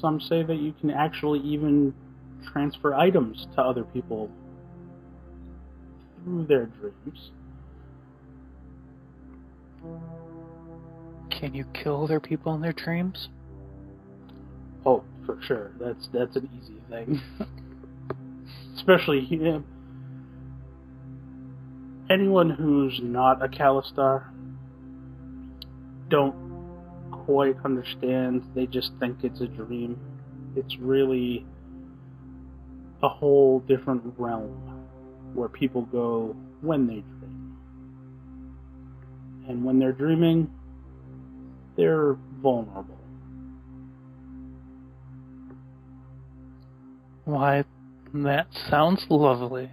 some 0.00 0.20
say 0.20 0.42
that 0.42 0.56
you 0.56 0.72
can 0.80 0.90
actually 0.90 1.40
even 1.40 1.94
transfer 2.52 2.94
items 2.94 3.46
to 3.54 3.62
other 3.62 3.84
people 3.84 4.30
through 6.24 6.46
their 6.46 6.66
dreams. 6.66 7.30
Can 11.30 11.54
you 11.54 11.64
kill 11.72 12.04
other 12.04 12.20
people 12.20 12.54
in 12.54 12.60
their 12.60 12.72
dreams? 12.72 13.28
Oh, 14.84 15.04
for 15.24 15.38
sure. 15.42 15.70
That's 15.78 16.08
that's 16.12 16.36
an 16.36 16.48
easy 16.60 16.76
thing. 16.90 17.20
Especially 18.76 19.20
you 19.20 19.38
know, 19.38 19.64
anyone 22.10 22.50
who's 22.50 23.00
not 23.02 23.42
a 23.42 23.48
Kalashtar 23.48 24.24
don't 26.08 26.34
quite 27.10 27.56
understand. 27.64 28.42
They 28.54 28.66
just 28.66 28.92
think 28.98 29.22
it's 29.22 29.40
a 29.40 29.46
dream. 29.46 29.98
It's 30.56 30.76
really 30.78 31.46
a 33.02 33.08
whole 33.08 33.60
different 33.60 34.02
realm 34.18 34.86
where 35.34 35.48
people 35.48 35.82
go 35.82 36.34
when 36.60 36.86
they 36.86 37.00
dream. 37.18 37.56
And 39.48 39.64
when 39.64 39.78
they're 39.78 39.92
dreaming, 39.92 40.50
they're 41.76 42.16
vulnerable. 42.42 42.98
Why, 47.24 47.64
that 48.14 48.48
sounds 48.68 49.06
lovely. 49.08 49.70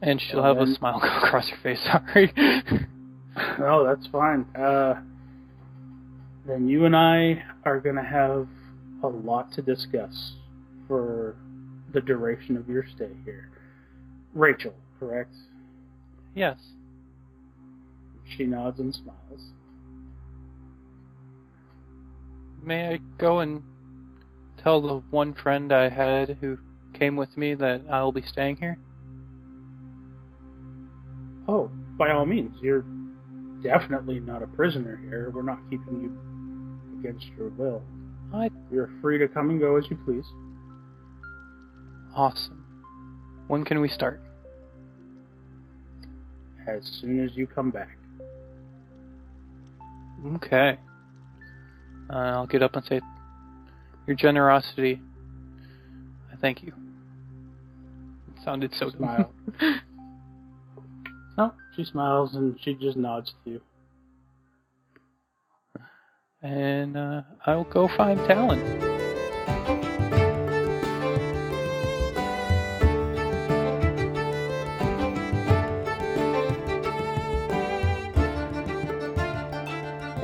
And 0.00 0.20
she'll 0.20 0.42
have 0.42 0.58
a 0.58 0.66
smile 0.74 1.00
go 1.02 1.06
across 1.06 1.48
her 1.48 1.56
face, 1.62 1.80
sorry. 1.84 2.32
Oh, 3.58 3.82
that's 3.86 4.06
fine. 4.08 4.44
Uh, 4.54 5.00
then 6.46 6.68
you 6.68 6.84
and 6.84 6.94
I 6.94 7.42
are 7.64 7.80
going 7.80 7.96
to 7.96 8.02
have 8.02 8.46
a 9.02 9.06
lot 9.06 9.52
to 9.52 9.62
discuss 9.62 10.34
for 10.88 11.36
the 11.92 12.00
duration 12.00 12.56
of 12.56 12.68
your 12.68 12.84
stay 12.94 13.10
here. 13.24 13.50
Rachel, 14.34 14.74
correct? 14.98 15.34
yes. 16.34 16.56
She 18.36 18.44
nods 18.44 18.80
and 18.80 18.94
smiles. 18.94 19.52
May 22.62 22.94
I 22.94 23.00
go 23.18 23.40
and 23.40 23.62
tell 24.62 24.80
the 24.80 25.02
one 25.10 25.34
friend 25.34 25.72
I 25.72 25.88
had 25.88 26.38
who 26.40 26.56
came 26.94 27.16
with 27.16 27.36
me 27.36 27.54
that 27.54 27.82
I'll 27.90 28.12
be 28.12 28.22
staying 28.22 28.56
here? 28.56 28.78
Oh, 31.48 31.70
by 31.98 32.12
all 32.12 32.24
means, 32.24 32.56
you're 32.62 32.84
definitely 33.62 34.20
not 34.20 34.42
a 34.42 34.46
prisoner 34.46 35.00
here. 35.04 35.30
We're 35.34 35.42
not 35.42 35.58
keeping 35.68 36.00
you 36.00 37.00
against 37.00 37.26
your 37.36 37.48
will. 37.50 37.82
I 38.32 38.48
You're 38.70 38.90
free 39.00 39.18
to 39.18 39.28
come 39.28 39.50
and 39.50 39.60
go 39.60 39.76
as 39.76 39.84
you 39.90 39.98
please. 40.04 40.24
Awesome. 42.14 42.64
When 43.48 43.64
can 43.64 43.80
we 43.80 43.88
start? 43.88 44.20
As 46.66 46.84
soon 47.00 47.24
as 47.24 47.30
you 47.36 47.46
come 47.46 47.70
back. 47.70 47.96
Okay. 50.36 50.78
Uh, 52.08 52.16
I'll 52.16 52.46
get 52.46 52.62
up 52.62 52.76
and 52.76 52.84
say, 52.84 53.00
Your 54.06 54.14
generosity. 54.16 55.00
I 56.32 56.36
thank 56.36 56.62
you. 56.62 56.72
It 58.36 58.44
sounded 58.44 58.72
so 58.74 58.90
Smile. 58.90 59.32
Oh, 61.38 61.50
she 61.74 61.82
smiles 61.84 62.34
and 62.34 62.58
she 62.62 62.74
just 62.74 62.94
nods 62.94 63.32
to 63.44 63.52
you. 63.52 63.60
and 66.42 66.94
uh, 66.94 67.22
I'll 67.46 67.64
go 67.64 67.88
find 67.96 68.18
Talon. 68.26 68.91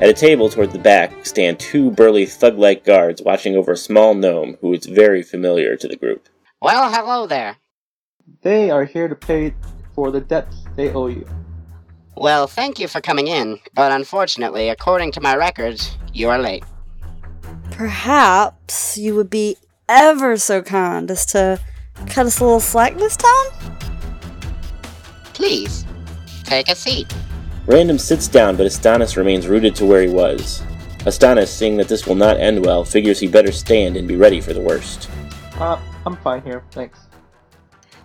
At 0.01 0.07
a 0.07 0.13
table 0.13 0.49
toward 0.49 0.71
the 0.71 0.79
back 0.79 1.25
stand 1.25 1.59
two 1.59 1.91
burly 1.91 2.25
thug 2.25 2.57
like 2.57 2.85
guards 2.85 3.21
watching 3.21 3.57
over 3.57 3.73
a 3.73 3.77
small 3.77 4.13
gnome 4.13 4.57
who 4.61 4.73
is 4.73 4.85
very 4.85 5.21
familiar 5.21 5.75
to 5.75 5.87
the 5.89 5.97
group. 5.97 6.29
Well, 6.61 6.89
hello 6.89 7.27
there. 7.27 7.57
They 8.41 8.71
are 8.71 8.85
here 8.85 9.09
to 9.09 9.15
pay 9.15 9.53
for 9.93 10.09
the 10.09 10.21
debts 10.21 10.63
they 10.77 10.89
owe 10.93 11.07
you. 11.07 11.27
Well, 12.15 12.47
thank 12.47 12.79
you 12.79 12.87
for 12.87 13.01
coming 13.01 13.27
in, 13.27 13.59
but 13.75 13.91
unfortunately, 13.91 14.69
according 14.69 15.11
to 15.13 15.21
my 15.21 15.35
records, 15.35 15.97
you 16.13 16.29
are 16.29 16.39
late. 16.39 16.63
Perhaps 17.71 18.97
you 18.97 19.15
would 19.15 19.29
be 19.29 19.57
ever 19.89 20.37
so 20.37 20.61
kind 20.61 21.11
as 21.11 21.25
to 21.27 21.59
cut 22.07 22.25
us 22.25 22.39
a 22.39 22.43
little 22.45 22.61
slack 22.61 22.95
this 22.95 23.17
time? 23.17 23.77
Please, 25.33 25.85
take 26.45 26.69
a 26.69 26.75
seat. 26.75 27.13
Random 27.69 27.99
sits 27.99 28.27
down, 28.27 28.55
but 28.55 28.65
Astonis 28.65 29.15
remains 29.15 29.45
rooted 29.45 29.75
to 29.75 29.85
where 29.85 30.01
he 30.01 30.07
was. 30.07 30.63
Astonis, 31.05 31.49
seeing 31.49 31.77
that 31.77 31.87
this 31.87 32.07
will 32.07 32.15
not 32.15 32.39
end 32.39 32.65
well, 32.65 32.83
figures 32.83 33.19
he 33.19 33.27
better 33.27 33.51
stand 33.51 33.95
and 33.95 34.07
be 34.07 34.15
ready 34.15 34.41
for 34.41 34.53
the 34.53 34.59
worst. 34.59 35.07
Uh, 35.59 35.79
I'm 36.03 36.17
fine 36.17 36.41
here, 36.41 36.63
thanks. 36.71 36.97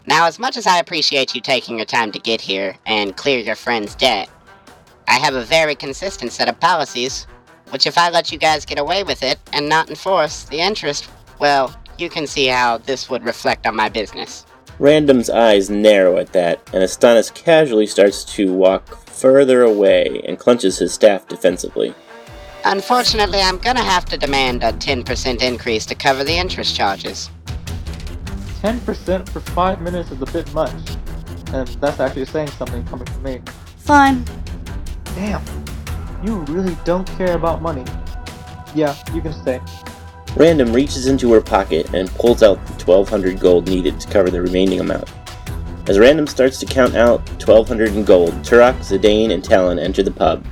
Now, 0.07 0.27
as 0.27 0.39
much 0.39 0.59
as 0.59 0.67
I 0.67 0.81
appreciate 0.81 1.35
you 1.35 1.41
taking 1.41 1.79
your 1.79 1.87
time 1.87 2.13
to 2.13 2.19
get 2.19 2.43
here 2.43 2.77
and 2.85 3.17
clear 3.17 3.39
your 3.39 3.55
friend's 3.55 3.95
debt, 3.95 4.29
I 5.09 5.15
have 5.15 5.35
a 5.35 5.45
very 5.45 5.75
consistent 5.75 6.33
set 6.33 6.51
of 6.51 6.61
policies, 6.61 7.27
which 7.71 7.87
if 7.87 7.97
I 7.97 8.11
let 8.11 8.31
you 8.31 8.37
guys 8.37 8.67
get 8.67 8.79
away 8.79 9.03
with 9.03 9.23
it 9.23 9.39
and 9.55 9.67
not 9.67 9.89
enforce 9.89 10.45
the 10.45 10.61
interest, 10.61 11.09
well, 11.39 11.75
you 11.97 12.11
can 12.11 12.27
see 12.27 12.49
how 12.49 12.77
this 12.77 13.09
would 13.09 13.25
reflect 13.25 13.67
on 13.67 13.75
my 13.75 13.89
business. 13.89 14.45
Random's 14.79 15.31
eyes 15.31 15.71
narrow 15.71 16.19
at 16.19 16.35
that, 16.35 16.59
and 16.75 16.83
Astonis 16.83 17.33
casually 17.33 17.87
starts 17.87 18.25
to 18.35 18.53
walk 18.53 19.04
further 19.15 19.63
away 19.63 20.21
and 20.27 20.39
clenches 20.39 20.79
his 20.79 20.93
staff 20.93 21.29
defensively. 21.29 21.95
Unfortunately, 22.65 23.41
I'm 23.41 23.59
gonna 23.59 23.83
have 23.83 24.05
to 24.07 24.17
demand 24.17 24.63
a 24.63 24.73
10% 24.73 25.43
increase 25.43 25.87
to 25.87 25.95
cover 25.95 26.25
the 26.25 26.37
interest 26.37 26.75
charges. 26.75 27.31
10% 28.61 29.29
for 29.29 29.41
5 29.41 29.81
minutes 29.83 30.11
is 30.11 30.21
a 30.23 30.27
bit 30.27 30.53
much. 30.55 30.73
And 31.53 31.69
that's 31.81 32.01
actually 32.01 32.25
saying 32.25 32.49
something 32.49 32.85
coming 32.87 33.07
from 33.07 33.23
me. 33.23 33.41
Fine. 33.79 34.25
Damn. 35.15 35.43
You 36.25 36.39
really 36.49 36.77
don't 36.85 37.07
care 37.19 37.35
about 37.35 37.61
money. 37.61 37.85
Yeah, 38.75 38.97
you 39.15 39.21
can 39.21 39.33
stay. 39.33 39.61
Random 40.37 40.73
reaches 40.73 41.07
into 41.07 41.33
her 41.33 41.41
pocket 41.41 41.95
and 41.95 42.11
pulls 42.13 42.43
out 42.43 42.57
the 42.67 42.73
1200 42.85 43.39
gold 43.39 43.69
needed 43.69 44.01
to 44.01 44.09
cover 44.09 44.31
the 44.31 44.43
remaining 44.43 44.81
amount. 44.81 45.09
As 45.87 45.99
Random 45.99 46.27
starts 46.27 46.59
to 46.61 46.67
count 46.67 46.97
out 46.97 47.29
1200 47.29 47.95
in 47.95 48.05
gold, 48.05 48.33
Turok, 48.43 48.75
Zidane, 48.77 49.33
and 49.33 49.45
Talon 49.45 49.79
enter 49.79 50.03
the 50.03 50.11
pub. 50.11 50.43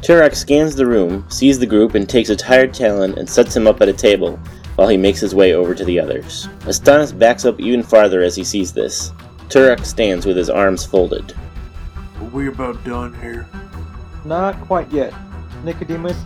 Turok 0.00 0.34
scans 0.34 0.74
the 0.74 0.86
room, 0.86 1.26
sees 1.28 1.58
the 1.58 1.66
group, 1.66 1.94
and 1.94 2.08
takes 2.08 2.30
a 2.30 2.36
tired 2.36 2.72
Talon 2.72 3.18
and 3.18 3.28
sets 3.28 3.54
him 3.54 3.66
up 3.66 3.82
at 3.82 3.90
a 3.90 3.92
table 3.92 4.38
while 4.76 4.88
he 4.88 4.96
makes 4.96 5.20
his 5.20 5.34
way 5.34 5.52
over 5.52 5.74
to 5.74 5.84
the 5.84 6.00
others. 6.00 6.48
Astonis 6.60 7.16
backs 7.16 7.44
up 7.44 7.60
even 7.60 7.82
farther 7.82 8.22
as 8.22 8.34
he 8.34 8.42
sees 8.42 8.72
this. 8.72 9.12
Turok 9.50 9.84
stands 9.84 10.24
with 10.24 10.38
his 10.38 10.48
arms 10.48 10.86
folded. 10.86 11.34
Are 12.18 12.24
we 12.30 12.48
about 12.48 12.82
done 12.84 13.12
here? 13.20 13.46
Not 14.24 14.58
quite 14.62 14.90
yet. 14.90 15.12
Nicodemus, 15.62 16.16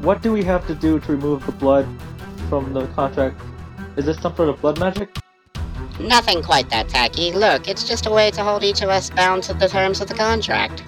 what 0.00 0.20
do 0.20 0.32
we 0.32 0.42
have 0.42 0.66
to 0.66 0.74
do 0.74 0.98
to 0.98 1.12
remove 1.12 1.46
the 1.46 1.52
blood 1.52 1.86
from 2.48 2.72
the 2.72 2.88
contract? 2.88 3.40
Is 3.96 4.04
this 4.04 4.18
some 4.18 4.34
sort 4.34 4.48
of 4.48 4.60
blood 4.60 4.80
magic? 4.80 5.16
Nothing 6.00 6.42
quite 6.42 6.68
that 6.70 6.88
tacky. 6.88 7.32
Look, 7.32 7.68
it's 7.68 7.84
just 7.84 8.06
a 8.06 8.10
way 8.10 8.30
to 8.32 8.42
hold 8.42 8.62
each 8.62 8.82
of 8.82 8.88
us 8.88 9.10
bound 9.10 9.42
to 9.44 9.54
the 9.54 9.68
terms 9.68 10.00
of 10.00 10.08
the 10.08 10.14
contract. 10.14 10.82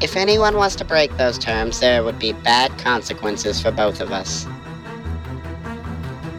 If 0.00 0.16
anyone 0.16 0.56
was 0.56 0.74
to 0.76 0.84
break 0.84 1.14
those 1.16 1.38
terms, 1.38 1.78
there 1.80 2.02
would 2.02 2.18
be 2.18 2.32
bad 2.32 2.76
consequences 2.78 3.60
for 3.60 3.70
both 3.70 4.00
of 4.00 4.12
us. 4.12 4.44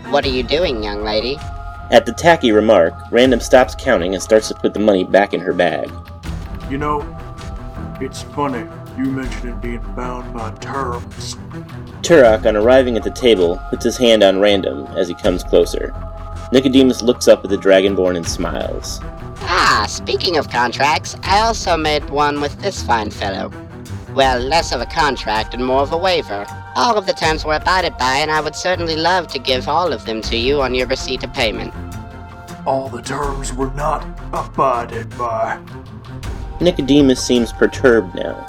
What 0.09 0.25
are 0.25 0.29
you 0.29 0.43
doing, 0.43 0.83
young 0.83 1.03
lady? 1.03 1.37
At 1.91 2.05
the 2.05 2.13
tacky 2.13 2.51
remark, 2.51 2.93
Random 3.11 3.39
stops 3.39 3.75
counting 3.75 4.13
and 4.13 4.23
starts 4.23 4.47
to 4.47 4.55
put 4.55 4.73
the 4.73 4.79
money 4.79 5.03
back 5.03 5.33
in 5.33 5.39
her 5.39 5.53
bag. 5.53 5.91
You 6.69 6.79
know, 6.79 7.01
it's 8.01 8.23
funny 8.23 8.67
you 8.97 9.05
mentioning 9.05 9.59
being 9.59 9.81
bound 9.95 10.33
by 10.33 10.51
terms. 10.55 11.35
Turok, 12.01 12.45
on 12.45 12.55
arriving 12.55 12.97
at 12.97 13.03
the 13.03 13.11
table, 13.11 13.61
puts 13.69 13.85
his 13.85 13.97
hand 13.97 14.23
on 14.23 14.39
Random 14.39 14.85
as 14.97 15.07
he 15.07 15.13
comes 15.13 15.43
closer. 15.43 15.93
Nicodemus 16.51 17.01
looks 17.01 17.29
up 17.29 17.43
at 17.45 17.49
the 17.49 17.57
Dragonborn 17.57 18.17
and 18.17 18.27
smiles. 18.27 18.99
Ah, 19.43 19.85
speaking 19.87 20.37
of 20.37 20.49
contracts, 20.49 21.15
I 21.23 21.39
also 21.39 21.77
made 21.77 22.09
one 22.09 22.41
with 22.41 22.59
this 22.61 22.83
fine 22.83 23.09
fellow. 23.09 23.51
Well, 24.13 24.39
less 24.39 24.73
of 24.73 24.81
a 24.81 24.85
contract 24.85 25.53
and 25.53 25.65
more 25.65 25.81
of 25.81 25.93
a 25.93 25.97
waiver. 25.97 26.45
All 26.75 26.97
of 26.97 27.05
the 27.05 27.13
terms 27.13 27.45
were 27.45 27.55
abided 27.55 27.97
by, 27.97 28.17
and 28.17 28.29
I 28.29 28.41
would 28.41 28.55
certainly 28.55 28.97
love 28.97 29.27
to 29.27 29.39
give 29.39 29.69
all 29.69 29.93
of 29.93 30.05
them 30.05 30.21
to 30.23 30.35
you 30.35 30.61
on 30.61 30.75
your 30.75 30.87
receipt 30.87 31.23
of 31.23 31.33
payment. 31.33 31.73
All 32.65 32.89
the 32.89 33.01
terms 33.01 33.53
were 33.53 33.71
not 33.71 34.05
abided 34.33 35.09
by. 35.17 35.57
Nicodemus 36.59 37.25
seems 37.25 37.53
perturbed 37.53 38.13
now. 38.15 38.45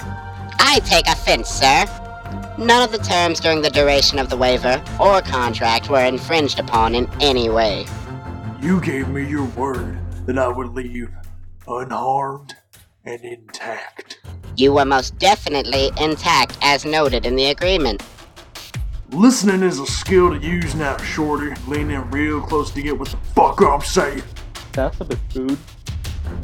I 0.59 0.81
take 0.81 1.07
offense, 1.07 1.49
sir. 1.49 1.87
None 2.59 2.83
of 2.83 2.93
the 2.93 2.99
terms 2.99 3.41
during 3.41 3.62
the 3.62 3.71
duration 3.71 4.19
of 4.19 4.29
the 4.29 4.37
waiver 4.37 4.83
or 5.01 5.23
contract 5.23 5.88
were 5.88 6.05
infringed 6.05 6.59
upon 6.59 6.95
in 6.95 7.09
any 7.21 7.49
way. 7.49 7.87
You 8.61 8.81
gave 8.81 9.09
me 9.09 9.27
your 9.27 9.47
word 9.47 9.99
that 10.27 10.38
I 10.38 10.49
would 10.49 10.75
leave 10.75 11.09
unharmed 11.67 12.55
and 13.05 13.25
intact. 13.25 14.21
You 14.57 14.75
were 14.75 14.85
most 14.85 15.19
definitely 15.19 15.91
intact 15.99 16.59
as 16.61 16.85
noted 16.85 17.25
in 17.25 17.37
the 17.37 17.47
agreement. 17.47 18.03
Listening 19.11 19.62
is 19.62 19.79
a 19.79 19.87
skill 19.87 20.31
to 20.31 20.38
use 20.38 20.75
now, 20.75 20.99
Shorty. 20.99 21.55
Lean 21.67 21.91
in 21.91 22.11
real 22.11 22.41
close 22.43 22.71
to 22.73 22.83
get 22.83 22.99
what 22.99 23.09
the 23.09 23.17
fuck 23.35 23.62
I'm 23.62 23.81
saying. 23.81 24.23
That's 24.73 25.01
a 25.01 25.05
bit 25.05 25.19
rude. 25.35 25.59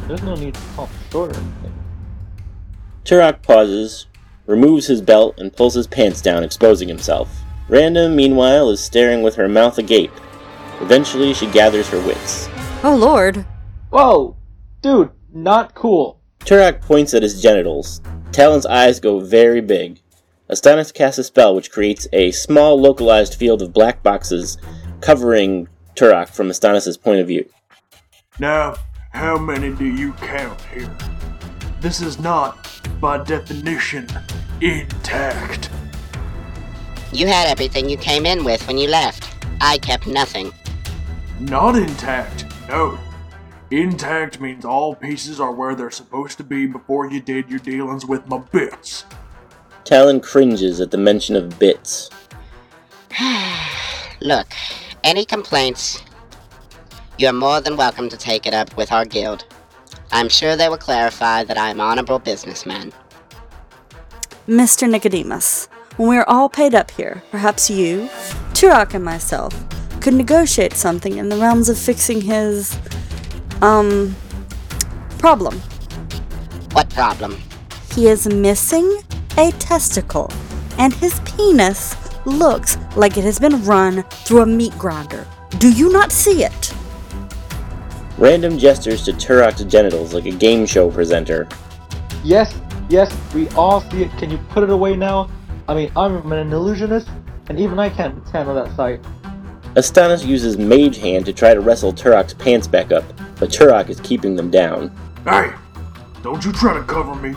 There's 0.07 0.23
no 0.23 0.35
need 0.35 0.55
to 0.55 0.61
call 0.75 0.87
me 0.87 0.93
short 1.11 1.37
or 1.37 1.41
anything. 1.41 1.75
Turok 3.05 3.43
pauses, 3.43 4.07
removes 4.49 4.89
his 4.89 5.01
belt, 5.01 5.39
and 5.39 5.55
pulls 5.55 5.75
his 5.75 5.87
pants 5.87 6.21
down, 6.21 6.43
exposing 6.43 6.89
himself. 6.89 7.29
Random, 7.69 8.17
meanwhile, 8.17 8.71
is 8.71 8.83
staring 8.83 9.23
with 9.23 9.37
her 9.37 9.47
mouth 9.47 9.79
agape. 9.79 10.11
Eventually, 10.81 11.35
she 11.35 11.47
gathers 11.51 11.89
her 11.91 12.01
wits. 12.05 12.49
Oh 12.83 12.97
lord. 12.97 13.45
Whoa! 13.91 14.37
Dude, 14.81 15.11
not 15.33 15.75
cool. 15.75 16.21
Turok 16.41 16.81
points 16.81 17.15
at 17.15 17.23
his 17.23 17.43
genitals. 17.43 18.01
Talon's 18.33 18.67
eyes 18.67 19.01
go 19.01 19.21
very 19.21 19.61
big. 19.61 20.01
Astonis 20.51 20.95
casts 20.95 21.19
a 21.19 21.25
spell 21.25 21.55
which 21.55 21.71
creates 21.71 22.09
a 22.13 22.31
small 22.31 22.81
localized 22.81 23.35
field 23.35 23.61
of 23.61 23.73
black 23.73 24.03
boxes 24.03 24.57
covering 25.01 25.69
Turok 25.95 26.31
from 26.31 26.49
Astonis's 26.49 26.97
point 26.97 27.21
of 27.21 27.27
view. 27.27 27.49
Now, 28.39 28.77
how 29.11 29.37
many 29.37 29.75
do 29.75 29.85
you 29.85 30.13
count 30.15 30.61
here? 30.73 30.97
This 31.81 32.01
is 32.01 32.19
not, 32.19 32.81
by 33.01 33.23
definition, 33.25 34.07
intact. 34.61 35.71
You 37.13 37.27
had 37.27 37.49
everything 37.49 37.89
you 37.89 37.97
came 37.97 38.27
in 38.27 38.45
with 38.45 38.67
when 38.67 38.79
you 38.79 38.89
left. 38.89 39.35
I 39.61 39.79
kept 39.79 40.07
nothing. 40.07 40.53
Not 41.41 41.77
intact, 41.77 42.45
no. 42.69 42.99
Intact 43.71 44.41
means 44.41 44.65
all 44.65 44.95
pieces 44.95 45.41
are 45.41 45.53
where 45.53 45.75
they're 45.75 45.91
supposed 45.91 46.39
to 46.39 46.45
be 46.45 46.67
before 46.67 47.11
you 47.11 47.21
did 47.21 47.49
your 47.49 47.59
dealings 47.61 48.05
with 48.05 48.27
my 48.27 48.39
bits. 48.39 49.05
Talon 49.85 50.21
cringes 50.21 50.81
at 50.81 50.91
the 50.91 50.99
mention 50.99 51.37
of 51.37 51.59
bits. 51.59 52.11
Look, 54.21 54.49
any 55.05 55.25
complaints, 55.25 56.03
you're 57.19 57.33
more 57.33 57.61
than 57.61 57.77
welcome 57.77 58.09
to 58.09 58.17
take 58.17 58.47
it 58.47 58.55
up 58.55 58.77
with 58.77 58.91
our 58.91 59.05
guild. 59.05 59.45
I'm 60.11 60.29
sure 60.29 60.57
they 60.57 60.69
will 60.69 60.79
clarify 60.79 61.45
that 61.45 61.59
I'm 61.59 61.81
honorable 61.81 62.19
businessman. 62.19 62.93
Mr. 64.49 64.89
Nicodemus, 64.89 65.69
when 65.99 66.09
we 66.09 66.17
are 66.17 66.27
all 66.27 66.49
paid 66.49 66.75
up 66.75 66.91
here, 66.93 67.23
perhaps 67.31 67.69
you, 67.69 68.09
Turok 68.55 68.95
and 68.95 69.05
myself 69.05 69.55
could 70.01 70.15
negotiate 70.15 70.73
something 70.73 71.19
in 71.19 71.29
the 71.29 71.37
realms 71.37 71.69
of 71.69 71.77
fixing 71.77 72.23
his, 72.23 72.79
um, 73.61 74.17
problem. 75.19 75.61
What 76.73 76.89
problem? 76.89 77.37
He 77.93 78.09
is 78.09 78.27
missing 78.27 79.03
a 79.37 79.51
testicle, 79.59 80.33
and 80.79 80.95
his 80.95 81.21
penis 81.27 81.95
looks 82.25 82.79
like 82.97 83.19
it 83.19 83.25
has 83.25 83.39
been 83.39 83.63
run 83.67 84.03
through 84.25 84.41
a 84.41 84.47
meat 84.47 84.73
grinder. 84.79 85.27
Do 85.59 85.71
you 85.71 85.93
not 85.93 86.11
see 86.11 86.43
it? 86.43 86.73
Random 88.17 88.57
gestures 88.57 89.05
to 89.05 89.13
Turok's 89.13 89.63
genitals 89.65 90.15
like 90.15 90.25
a 90.25 90.31
game 90.31 90.65
show 90.65 90.91
presenter. 90.91 91.47
Yes, 92.25 92.59
yes, 92.89 93.15
we 93.35 93.49
all 93.51 93.81
see 93.83 94.03
it. 94.03 94.11
Can 94.19 94.31
you 94.31 94.39
put 94.51 94.63
it 94.63 94.71
away 94.71 94.97
now? 94.97 95.31
I 95.69 95.75
mean, 95.75 95.93
I'm 95.97 96.33
an 96.33 96.53
illusionist, 96.53 97.09
and 97.49 97.61
even 97.61 97.79
I 97.79 97.91
can't 97.91 98.27
handle 98.29 98.55
that 98.55 98.75
sight. 98.75 99.01
Astonis 99.75 100.27
uses 100.27 100.57
Mage 100.57 100.99
Hand 100.99 101.27
to 101.27 101.33
try 101.33 101.55
to 101.55 101.61
wrestle 101.61 101.93
Turok's 101.93 102.35
pants 102.35 102.67
back 102.67 102.91
up, 102.91 103.05
but 103.39 103.51
Turok 103.51 103.89
is 103.91 104.01
keeping 104.01 104.35
them 104.35 104.51
down. 104.51 104.91
Hey, 105.25 105.53
don't 106.23 106.45
you 106.45 106.53
try 106.53 106.75
to 106.75 106.83
cover 106.85 107.15
me. 107.15 107.33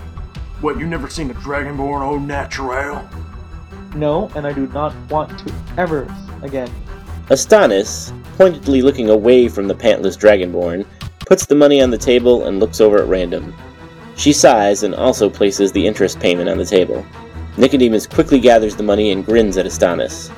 What, 0.62 0.80
you 0.80 0.88
never 0.88 1.10
seen 1.10 1.30
a 1.30 1.34
Dragonborn 1.34 2.02
au 2.02 2.18
natural? 2.18 3.08
No, 3.96 4.32
and 4.36 4.48
I 4.48 4.54
do 4.54 4.68
not 4.68 4.96
want 5.10 5.38
to 5.40 5.54
ever 5.78 6.04
again. 6.42 6.70
Astonis, 7.28 8.12
pointedly 8.38 8.82
looking 8.82 9.10
away 9.10 9.48
from 9.50 9.68
the 9.68 9.76
pantless 9.76 10.18
Dragonborn, 10.18 10.86
puts 11.26 11.46
the 11.46 11.56
money 11.56 11.82
on 11.82 11.90
the 11.90 11.98
table 11.98 12.48
and 12.48 12.60
looks 12.60 12.80
over 12.80 13.00
at 13.00 13.08
Random. 13.08 13.54
She 14.22 14.34
sighs 14.34 14.84
and 14.84 14.94
also 14.94 15.32
places 15.32 15.72
the 15.72 15.88
interest 15.88 16.20
payment 16.20 16.48
on 16.48 16.60
the 16.60 16.66
table. 16.66 17.04
Nicodemus 17.58 18.06
quickly 18.06 18.40
gathers 18.40 18.76
the 18.76 18.84
money 18.84 19.10
and 19.10 19.26
grins 19.26 19.58
at 19.58 19.66
Astonis. 19.66 20.32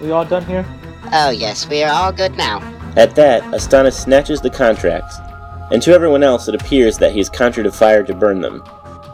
We 0.00 0.10
all 0.10 0.24
done 0.24 0.46
here? 0.46 0.64
Oh, 1.12 1.28
yes, 1.28 1.68
we 1.68 1.82
are 1.82 1.92
all 1.92 2.12
good 2.12 2.34
now. 2.38 2.60
At 2.96 3.14
that, 3.16 3.42
Astonis 3.52 3.92
snatches 3.92 4.40
the 4.40 4.48
contracts, 4.48 5.18
and 5.70 5.82
to 5.82 5.92
everyone 5.92 6.22
else 6.22 6.48
it 6.48 6.54
appears 6.54 6.96
that 6.96 7.12
he 7.12 7.18
has 7.18 7.28
conjured 7.28 7.66
a 7.66 7.70
fire 7.70 8.02
to 8.04 8.14
burn 8.14 8.40
them. 8.40 8.62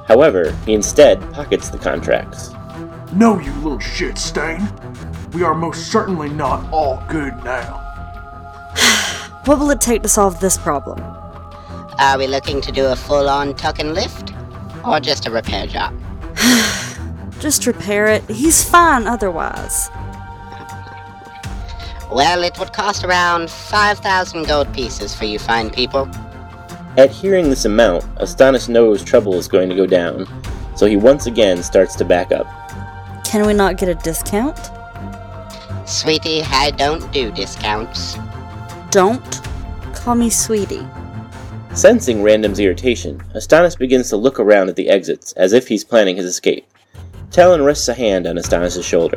However, 0.07 0.53
he 0.67 0.75
instead 0.75 1.21
pockets 1.33 1.69
the 1.69 1.79
contracts. 1.79 2.53
No, 3.13 3.41
you 3.41 3.53
little 3.55 3.81
shit 3.81 4.17
stain. 4.19 4.73
We 5.33 5.43
are 5.43 5.53
most 5.53 5.91
certainly 5.91 6.29
not 6.29 6.73
all 6.73 7.03
good 7.09 7.35
now. 7.43 7.81
What 9.47 9.59
will 9.59 9.73
it 9.73 9.81
take 9.81 10.03
to 10.05 10.09
solve 10.09 10.39
this 10.39 10.57
problem? 10.57 11.22
Are 11.99 12.19
we 12.19 12.27
looking 12.27 12.61
to 12.63 12.73
do 12.73 12.87
a 12.87 12.97
full 12.97 13.29
on 13.29 13.55
tuck 13.55 13.79
and 13.79 13.95
lift? 13.95 14.33
Or 14.85 15.01
just 15.01 15.27
a 15.27 15.31
repair 15.31 15.67
job? 15.67 15.95
Just 17.41 17.67
repair 17.67 18.07
it. 18.07 18.23
He's 18.31 18.63
fine 18.63 19.07
otherwise. 19.07 19.91
Well, 22.11 22.45
it 22.45 22.57
would 22.59 22.73
cost 22.73 23.05
around 23.05 23.51
5,000 23.51 24.47
gold 24.47 24.73
pieces 24.73 25.15
for 25.15 25.25
you 25.25 25.39
fine 25.39 25.71
people. 25.71 26.09
At 26.97 27.11
hearing 27.11 27.51
this 27.51 27.65
amount, 27.65 28.05
Astonis 28.17 28.69
knows 28.69 29.03
trouble 29.03 29.35
is 29.35 29.49
going 29.49 29.69
to 29.71 29.75
go 29.75 29.87
down, 29.87 30.27
so 30.77 30.87
he 30.87 30.97
once 30.97 31.27
again 31.27 31.63
starts 31.63 31.97
to 31.97 32.05
back 32.05 32.31
up. 32.33 32.47
Can 33.25 33.47
we 33.47 33.55
not 33.55 33.77
get 33.77 33.89
a 33.89 33.95
discount? 33.95 34.59
Sweetie, 35.87 36.43
I 36.43 36.71
don't 36.71 37.11
do 37.13 37.33
discounts. 37.33 38.17
Don't 38.91 39.41
call 39.95 40.15
me 40.15 40.31
sweetie. 40.31 40.87
Sensing 41.75 42.23
Random's 42.23 42.61
irritation, 42.61 43.19
Astonis 43.35 43.79
begins 43.79 44.11
to 44.11 44.17
look 44.19 44.39
around 44.39 44.69
at 44.69 44.77
the 44.77 44.91
exits 44.91 45.33
as 45.33 45.55
if 45.55 45.67
he's 45.67 45.83
planning 45.83 46.17
his 46.17 46.27
escape. 46.27 46.67
Talon 47.31 47.63
rests 47.63 47.89
a 47.89 47.95
hand 47.95 48.27
on 48.27 48.37
Astonis' 48.37 48.85
shoulder. 48.85 49.17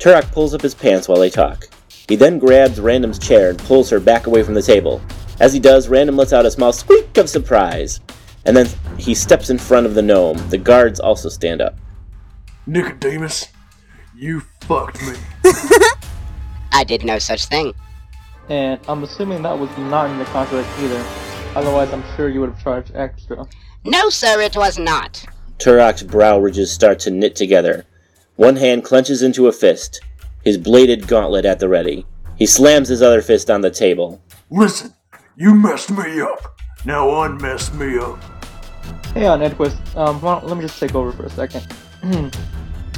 Turok 0.00 0.30
pulls 0.32 0.54
up 0.54 0.60
his 0.60 0.74
pants 0.74 1.06
while 1.06 1.20
they 1.20 1.30
talk. 1.30 1.68
He 1.88 2.16
then 2.16 2.40
grabs 2.40 2.80
Random's 2.80 3.20
chair 3.20 3.50
and 3.50 3.58
pulls 3.60 3.88
her 3.90 4.00
back 4.00 4.26
away 4.26 4.42
from 4.42 4.54
the 4.54 4.62
table. 4.62 5.00
As 5.38 5.52
he 5.52 5.60
does, 5.60 5.88
Random 5.88 6.16
lets 6.16 6.32
out 6.32 6.44
a 6.44 6.50
small 6.50 6.72
squeak 6.72 7.16
of 7.16 7.30
surprise. 7.30 8.00
And 8.44 8.56
then 8.56 8.68
he 8.98 9.14
steps 9.14 9.48
in 9.48 9.56
front 9.56 9.86
of 9.86 9.94
the 9.94 10.02
gnome. 10.02 10.38
The 10.48 10.58
guards 10.58 10.98
also 10.98 11.28
stand 11.28 11.62
up. 11.62 11.76
Nicodemus, 12.66 13.46
you 14.16 14.40
fucked 14.62 15.00
me. 15.02 15.14
I 16.72 16.82
did 16.84 17.04
no 17.04 17.20
such 17.20 17.46
thing. 17.46 17.72
And 18.48 18.80
I'm 18.88 19.04
assuming 19.04 19.42
that 19.42 19.56
was 19.56 19.70
not 19.78 20.10
in 20.10 20.18
the 20.18 20.24
contract 20.24 20.68
either. 20.80 21.31
Otherwise, 21.54 21.92
I'm 21.92 22.04
sure 22.16 22.28
you 22.28 22.40
would 22.40 22.50
have 22.50 22.62
charged 22.62 22.92
extra. 22.94 23.46
No, 23.84 24.08
sir, 24.08 24.40
it 24.40 24.56
was 24.56 24.78
not. 24.78 25.24
Turok's 25.58 26.02
brow 26.02 26.38
ridges 26.38 26.72
start 26.72 26.98
to 27.00 27.10
knit 27.10 27.36
together. 27.36 27.84
One 28.36 28.56
hand 28.56 28.84
clenches 28.84 29.22
into 29.22 29.46
a 29.48 29.52
fist, 29.52 30.00
his 30.44 30.56
bladed 30.56 31.06
gauntlet 31.06 31.44
at 31.44 31.58
the 31.58 31.68
ready. 31.68 32.06
He 32.36 32.46
slams 32.46 32.88
his 32.88 33.02
other 33.02 33.20
fist 33.22 33.50
on 33.50 33.60
the 33.60 33.70
table. 33.70 34.20
Listen, 34.50 34.94
you 35.36 35.54
messed 35.54 35.90
me 35.90 36.20
up. 36.20 36.58
Now 36.84 37.08
unmess 37.24 37.72
me 37.74 37.98
up. 37.98 38.18
Hey, 39.14 39.26
on 39.26 39.40
Edquist, 39.40 39.76
um, 39.96 40.20
why 40.22 40.34
don't- 40.40 40.46
let 40.48 40.56
me 40.56 40.62
just 40.62 40.80
take 40.80 40.94
over 40.94 41.12
for 41.12 41.24
a 41.24 41.30
second. 41.30 41.66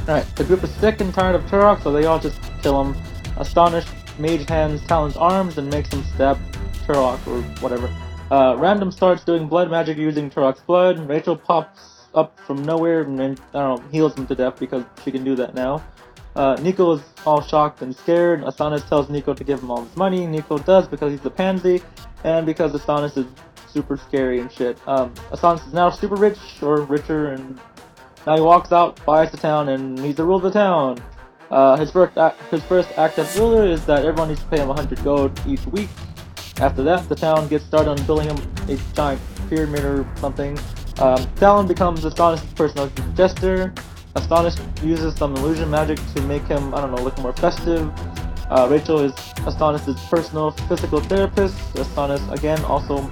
Alright, 0.09 0.37
the 0.37 0.45
group 0.45 0.63
is 0.63 0.71
sick 0.77 1.01
and 1.01 1.13
tired 1.13 1.35
of 1.35 1.43
Turok, 1.47 1.83
so 1.83 1.91
they 1.91 2.05
all 2.07 2.19
just 2.19 2.39
kill 2.63 2.83
him. 2.85 2.97
Astonished, 3.37 3.89
Mage 4.19 4.49
hands 4.49 4.81
Talon's 4.87 5.17
arms 5.17 5.59
and 5.59 5.69
makes 5.71 5.93
him 5.93 6.05
stab 6.15 6.39
Turok 6.87 7.27
or 7.27 7.43
whatever. 7.61 7.89
Uh, 8.31 8.57
Random 8.59 8.91
starts 8.91 9.25
doing 9.25 9.47
blood 9.49 9.71
magic 9.71 9.99
using 9.99 10.31
Turok's 10.31 10.61
blood. 10.61 10.99
Rachel 11.09 11.37
pops 11.37 12.07
up 12.15 12.39
from 12.41 12.63
nowhere 12.63 13.03
and 13.03 13.21
I 13.21 13.27
don't 13.27 13.45
know, 13.55 13.89
heals 13.91 14.17
him 14.17 14.27
to 14.27 14.35
death 14.35 14.59
because 14.59 14.85
she 15.05 15.11
can 15.11 15.25
do 15.25 15.35
that 15.37 15.55
now. 15.55 15.85
Uh, 16.35 16.57
Nico 16.61 16.93
is 16.93 17.03
all 17.27 17.41
shocked 17.41 17.83
and 17.83 17.95
scared. 17.95 18.43
Astonis 18.43 18.89
tells 18.89 19.09
Nico 19.09 19.35
to 19.35 19.45
give 19.45 19.61
him 19.61 19.71
all 19.71 19.85
his 19.85 19.97
money. 19.97 20.27
Nico 20.27 20.59
does 20.59 20.89
because 20.89 21.13
he's 21.13 21.25
a 21.25 21.31
pansy 21.31 21.83
and 22.25 22.47
because 22.47 22.73
Astonis 22.73 23.17
is 23.17 23.27
super 23.69 23.97
scary 23.97 24.41
and 24.41 24.51
shit. 24.51 24.79
Um, 24.89 25.13
Astonis 25.31 25.67
is 25.67 25.73
now 25.73 25.91
super 25.91 26.17
rich 26.17 26.39
or 26.63 26.81
richer 26.83 27.33
and 27.33 27.61
now 28.27 28.37
he 28.37 28.41
walks 28.41 28.73
out, 28.73 29.05
buys 29.05 29.31
the 29.31 29.37
town, 29.37 29.69
and 29.69 29.99
he's 29.99 30.17
the 30.17 30.25
ruler 30.25 30.47
of 30.47 30.53
the 30.55 30.59
town. 30.59 30.99
Uh, 31.51 31.77
his 31.77 31.91
first 31.91 32.17
act, 32.17 32.41
his 32.51 32.63
first 32.65 32.89
act 32.97 33.19
as 33.19 33.39
ruler 33.39 33.67
is 33.67 33.85
that 33.85 34.05
everyone 34.05 34.29
needs 34.29 34.41
to 34.41 34.47
pay 34.47 34.61
him 34.61 34.69
100 34.69 35.05
gold 35.05 35.39
each 35.47 35.65
week. 35.67 35.91
After 36.59 36.83
that, 36.85 37.09
the 37.09 37.15
town 37.15 37.49
gets 37.49 37.65
started 37.65 37.91
on 37.91 38.07
building 38.07 38.31
a 38.69 38.77
giant 38.95 39.21
pyramid 39.49 39.85
or 39.85 40.07
something. 40.17 40.59
Um, 40.99 41.27
Talon 41.35 41.67
becomes 41.67 42.05
Astonis's 42.05 42.53
personal 42.55 42.89
jester. 43.15 43.73
Astonis 44.15 44.57
uses 44.85 45.17
some 45.17 45.35
illusion 45.37 45.69
magic 45.69 45.99
to 46.15 46.23
make 46.23 46.45
him, 46.45 46.73
I 46.75 46.81
don't 46.81 46.95
know, 46.95 47.03
look 47.03 47.19
more 47.19 47.33
festive. 47.33 47.91
Uh, 48.49 48.69
Rachel 48.71 49.01
is 49.01 49.13
Astonis's 49.47 50.01
personal 50.09 50.53
physical 50.69 51.01
therapist. 51.01 51.57
Astonis, 51.75 52.23
again, 52.33 52.63
also 52.65 53.11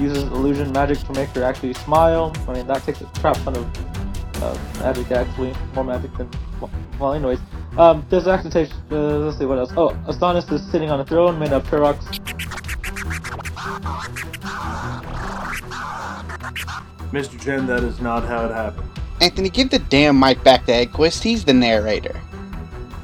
uses 0.00 0.24
illusion 0.24 0.72
magic 0.72 0.98
to 1.00 1.12
make 1.12 1.28
her 1.30 1.42
actually 1.44 1.74
smile. 1.74 2.32
I 2.48 2.54
mean, 2.54 2.66
that 2.66 2.82
takes 2.84 3.02
a 3.02 3.04
crap 3.20 3.36
ton 3.44 3.56
of 3.56 4.42
uh, 4.42 4.58
magic 4.80 5.10
actually, 5.12 5.54
more 5.74 5.84
magic 5.84 6.16
than 6.16 6.30
well. 6.98 7.12
Anyways, 7.12 7.38
um, 7.76 8.06
this 8.08 8.26
actually. 8.26 8.70
Uh, 8.90 9.18
let's 9.18 9.38
see 9.38 9.44
what 9.44 9.58
else. 9.58 9.72
Oh, 9.76 9.90
Astonis 10.06 10.50
is 10.50 10.62
sitting 10.70 10.90
on 10.90 11.00
a 11.00 11.04
throne 11.04 11.38
made 11.38 11.52
of 11.52 11.64
Turok's. 11.68 12.31
Mr. 17.12 17.40
Chen, 17.40 17.66
that 17.66 17.82
is 17.84 18.00
not 18.00 18.24
how 18.24 18.46
it 18.46 18.52
happened. 18.52 18.88
Anthony, 19.20 19.50
give 19.50 19.70
the 19.70 19.78
damn 19.78 20.18
mic 20.18 20.42
back 20.42 20.66
to 20.66 20.72
Edquist. 20.72 21.22
He's 21.22 21.44
the 21.44 21.52
narrator. 21.52 22.20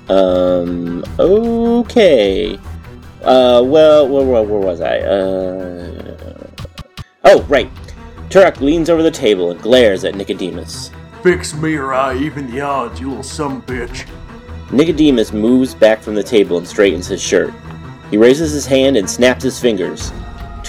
Um, 0.09 1.05
okay. 1.19 2.59
Uh, 3.23 3.63
well, 3.65 4.09
where, 4.09 4.25
where, 4.25 4.43
where 4.43 4.61
was 4.61 4.81
I? 4.81 4.99
Uh. 4.99 6.47
Oh, 7.25 7.43
right. 7.45 7.71
Turok 8.31 8.61
leans 8.61 8.89
over 8.89 9.03
the 9.03 9.11
table 9.11 9.51
and 9.51 9.61
glares 9.61 10.05
at 10.05 10.15
Nicodemus. 10.15 10.91
Fix 11.23 11.55
me 11.55 11.75
or 11.75 11.93
I 11.93 12.17
even 12.17 12.51
the 12.51 12.61
odds, 12.61 13.01
you 13.01 13.09
little 13.09 13.23
some 13.23 13.63
bitch. 13.63 14.09
Nicodemus 14.71 15.33
moves 15.33 15.75
back 15.75 16.01
from 16.01 16.15
the 16.15 16.23
table 16.23 16.59
and 16.59 16.67
straightens 16.67 17.07
his 17.07 17.23
shirt. 17.23 17.53
He 18.11 18.17
raises 18.17 18.53
his 18.53 18.67
hand 18.67 18.97
and 18.97 19.09
snaps 19.09 19.43
his 19.45 19.61
fingers. 19.61 20.13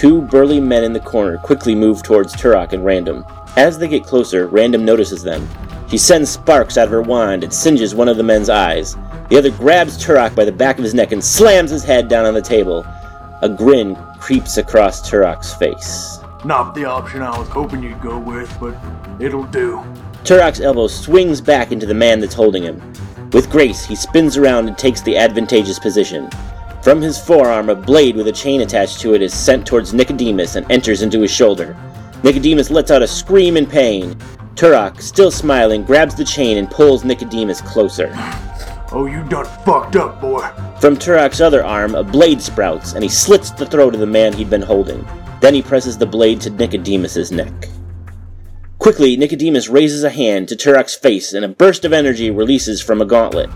Two 0.00 0.22
burly 0.22 0.60
men 0.60 0.82
in 0.82 0.94
the 0.94 1.00
corner 1.00 1.36
quickly 1.36 1.74
move 1.74 2.02
towards 2.02 2.34
Turok 2.34 2.72
and 2.72 2.82
Random. 2.82 3.22
As 3.58 3.76
they 3.76 3.86
get 3.86 4.06
closer, 4.06 4.46
Random 4.46 4.82
notices 4.82 5.22
them. 5.22 5.46
She 5.90 5.98
sends 5.98 6.30
sparks 6.30 6.78
out 6.78 6.86
of 6.86 6.90
her 6.90 7.02
wand 7.02 7.44
and 7.44 7.52
singes 7.52 7.94
one 7.94 8.08
of 8.08 8.16
the 8.16 8.22
men's 8.22 8.48
eyes. 8.48 8.96
The 9.28 9.36
other 9.36 9.50
grabs 9.50 10.02
Turok 10.02 10.34
by 10.34 10.46
the 10.46 10.52
back 10.52 10.78
of 10.78 10.84
his 10.84 10.94
neck 10.94 11.12
and 11.12 11.22
slams 11.22 11.70
his 11.70 11.84
head 11.84 12.08
down 12.08 12.24
on 12.24 12.32
the 12.32 12.40
table. 12.40 12.82
A 13.42 13.48
grin 13.50 13.94
creeps 14.18 14.56
across 14.56 15.06
Turok's 15.06 15.52
face. 15.52 16.18
Not 16.46 16.74
the 16.74 16.86
option 16.86 17.20
I 17.20 17.38
was 17.38 17.48
hoping 17.48 17.82
you'd 17.82 18.00
go 18.00 18.18
with, 18.18 18.50
but 18.58 18.74
it'll 19.20 19.44
do. 19.44 19.84
Turok's 20.24 20.60
elbow 20.60 20.86
swings 20.86 21.42
back 21.42 21.72
into 21.72 21.84
the 21.84 21.92
man 21.92 22.20
that's 22.20 22.32
holding 22.32 22.62
him. 22.62 22.80
With 23.32 23.50
grace, 23.50 23.84
he 23.84 23.96
spins 23.96 24.38
around 24.38 24.66
and 24.66 24.78
takes 24.78 25.02
the 25.02 25.18
advantageous 25.18 25.78
position. 25.78 26.30
From 26.82 27.02
his 27.02 27.18
forearm, 27.18 27.68
a 27.68 27.74
blade 27.74 28.16
with 28.16 28.28
a 28.28 28.32
chain 28.32 28.62
attached 28.62 29.00
to 29.00 29.12
it 29.14 29.20
is 29.20 29.34
sent 29.34 29.66
towards 29.66 29.92
Nicodemus 29.92 30.56
and 30.56 30.70
enters 30.72 31.02
into 31.02 31.20
his 31.20 31.30
shoulder. 31.30 31.76
Nicodemus 32.22 32.70
lets 32.70 32.90
out 32.90 33.02
a 33.02 33.06
scream 33.06 33.58
in 33.58 33.66
pain. 33.66 34.14
Turok, 34.54 35.02
still 35.02 35.30
smiling, 35.30 35.84
grabs 35.84 36.14
the 36.14 36.24
chain 36.24 36.56
and 36.56 36.70
pulls 36.70 37.04
Nicodemus 37.04 37.60
closer. 37.60 38.10
Oh, 38.92 39.06
you 39.06 39.22
done 39.28 39.44
fucked 39.62 39.96
up, 39.96 40.22
boy. 40.22 40.40
From 40.80 40.96
Turok's 40.96 41.42
other 41.42 41.62
arm, 41.62 41.94
a 41.94 42.02
blade 42.02 42.40
sprouts, 42.40 42.94
and 42.94 43.02
he 43.02 43.10
slits 43.10 43.50
the 43.50 43.66
throat 43.66 43.92
of 43.92 44.00
the 44.00 44.06
man 44.06 44.32
he'd 44.32 44.48
been 44.48 44.62
holding. 44.62 45.06
Then 45.42 45.52
he 45.52 45.60
presses 45.60 45.98
the 45.98 46.06
blade 46.06 46.40
to 46.42 46.50
Nicodemus's 46.50 47.30
neck. 47.30 47.68
Quickly, 48.78 49.18
Nicodemus 49.18 49.68
raises 49.68 50.02
a 50.02 50.10
hand 50.10 50.48
to 50.48 50.56
Turok's 50.56 50.94
face, 50.94 51.34
and 51.34 51.44
a 51.44 51.48
burst 51.48 51.84
of 51.84 51.92
energy 51.92 52.30
releases 52.30 52.80
from 52.80 53.02
a 53.02 53.06
gauntlet. 53.06 53.50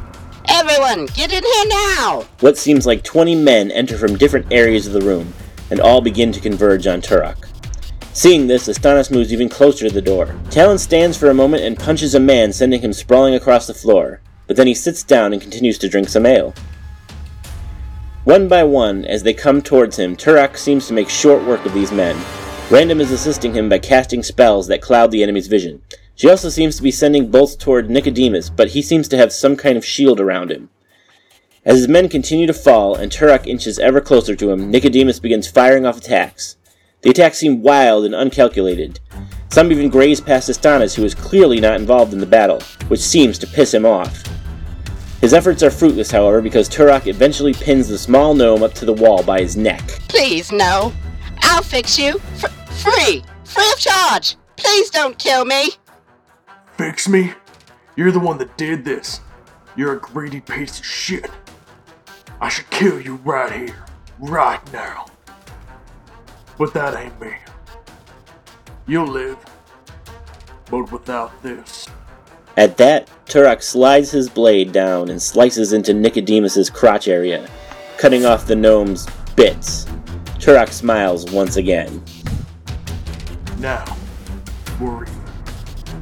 Everyone, 0.49 1.07
get 1.07 1.33
in 1.33 1.43
here 1.43 1.65
now! 1.69 2.27
What 2.41 2.59
seems 2.59 2.87
like 2.87 3.03
20 3.03 3.35
men 3.35 3.71
enter 3.71 3.97
from 3.97 4.17
different 4.17 4.53
areas 4.53 4.87
of 4.87 4.93
the 4.93 5.01
room, 5.01 5.33
and 5.71 5.81
all 5.81 6.01
begin 6.01 6.33
to 6.33 6.41
converge 6.41 6.87
on 6.87 7.01
Turok. 7.01 7.49
Seeing 8.13 8.47
this, 8.47 8.69
Astonis 8.69 9.11
moves 9.11 9.33
even 9.33 9.49
closer 9.49 9.89
to 9.89 9.95
the 9.95 10.03
door. 10.03 10.35
Talon 10.51 10.79
stands 10.79 11.17
for 11.17 11.31
a 11.31 11.35
moment 11.35 11.65
and 11.65 11.79
punches 11.79 12.15
a 12.15 12.21
man, 12.21 12.53
sending 12.53 12.81
him 12.81 12.93
sprawling 12.93 13.35
across 13.35 13.67
the 13.67 13.75
floor, 13.75 14.21
but 14.47 14.57
then 14.57 14.67
he 14.67 14.75
sits 14.75 15.03
down 15.03 15.33
and 15.33 15.43
continues 15.43 15.79
to 15.79 15.89
drink 15.89 16.09
some 16.09 16.27
ale. 16.27 16.55
One 18.25 18.47
by 18.47 18.65
one, 18.65 19.05
as 19.05 19.23
they 19.23 19.35
come 19.35 19.63
towards 19.63 19.99
him, 19.99 20.17
Turok 20.17 20.57
seems 20.57 20.87
to 20.87 20.95
make 20.95 21.09
short 21.09 21.45
work 21.45 21.65
of 21.67 21.75
these 21.75 21.93
men. 21.93 22.17
Random 22.71 23.01
is 23.01 23.11
assisting 23.11 23.55
him 23.55 23.69
by 23.69 23.79
casting 23.79 24.23
spells 24.23 24.69
that 24.69 24.81
cloud 24.83 25.11
the 25.11 25.23
enemy's 25.23 25.47
vision. 25.47 25.83
She 26.17 26.29
also 26.29 26.49
seems 26.49 26.77
to 26.77 26.83
be 26.83 26.91
sending 26.91 27.31
bolts 27.31 27.57
toward 27.57 27.91
Nicodemus, 27.91 28.49
but 28.49 28.69
he 28.69 28.83
seems 28.83 29.09
to 29.09 29.17
have 29.17 29.33
some 29.33 29.57
kind 29.57 29.77
of 29.77 29.85
shield 29.85 30.21
around 30.21 30.51
him. 30.51 30.71
As 31.65 31.79
his 31.79 31.89
men 31.89 32.09
continue 32.09 32.47
to 32.47 32.53
fall 32.53 32.95
and 32.95 33.11
Turok 33.11 33.47
inches 33.47 33.79
ever 33.79 34.01
closer 34.01 34.37
to 34.37 34.51
him, 34.51 34.71
Nicodemus 34.71 35.19
begins 35.19 35.49
firing 35.49 35.87
off 35.87 35.99
attacks. 35.99 36.57
The 37.03 37.11
attacks 37.11 37.39
seem 37.39 37.63
wild 37.63 38.05
and 38.05 38.15
uncalculated. 38.15 39.01
Some 39.51 39.73
even 39.73 39.89
graze 39.89 40.21
past 40.21 40.49
Astonis, 40.49 40.95
who 40.95 41.05
is 41.05 41.15
clearly 41.15 41.61
not 41.61 41.81
involved 41.81 42.13
in 42.13 42.19
the 42.19 42.27
battle, 42.27 42.61
which 42.89 43.01
seems 43.01 43.39
to 43.39 43.47
piss 43.47 43.73
him 43.73 43.87
off. 43.87 44.23
His 45.21 45.33
efforts 45.33 45.63
are 45.63 45.71
fruitless, 45.71 46.11
however, 46.11 46.43
because 46.43 46.69
Turok 46.69 47.07
eventually 47.07 47.55
pins 47.55 47.89
the 47.89 47.99
small 47.99 48.35
gnome 48.35 48.63
up 48.63 48.75
to 48.75 48.85
the 48.85 48.93
wall 48.93 49.23
by 49.23 49.41
his 49.41 49.57
neck. 49.57 49.83
Please, 50.09 50.53
no. 50.53 50.93
I'll 51.43 51.63
fix 51.63 51.99
you. 51.99 52.21
F- 52.43 52.83
free! 52.83 53.23
Free 53.45 53.73
of 53.73 53.79
charge! 53.79 54.37
Please 54.57 54.91
don't 54.91 55.19
kill 55.19 55.45
me! 55.45 55.71
Fix 56.77 57.09
me? 57.09 57.33
You're 57.97 58.11
the 58.11 58.19
one 58.19 58.39
that 58.39 58.57
did 58.57 58.85
this. 58.85 59.21
You're 59.77 59.95
a 59.95 60.01
greedy 60.01 60.41
piece 60.41 60.81
of 60.81 60.85
shit. 60.85 61.31
I 62.41 62.49
should 62.49 62.69
kill 62.71 63.01
you 63.01 63.17
right 63.17 63.53
here, 63.53 63.85
right 64.19 64.73
now. 64.73 65.07
But 66.59 66.75
that 66.75 66.97
ain't 66.97 67.21
me. 67.21 67.37
You'll 68.87 69.07
live, 69.07 69.39
but 70.71 70.91
without 70.91 71.43
this. 71.43 71.87
At 72.57 72.77
that, 72.79 73.09
Turok 73.27 73.63
slides 73.63 74.11
his 74.11 74.29
blade 74.29 74.73
down 74.73 75.11
and 75.11 75.23
slices 75.23 75.73
into 75.73 75.95
Nicodemus's 75.95 76.71
crotch 76.71 77.09
area, 77.09 77.49
cutting 77.99 78.25
off 78.27 78.47
the 78.47 78.57
gnome's 78.57 79.07
bits. 79.37 79.85
Turok 80.39 80.71
smiles 80.71 81.31
once 81.33 81.57
again. 81.57 82.03
Now, 83.59 83.85
we're 84.81 85.07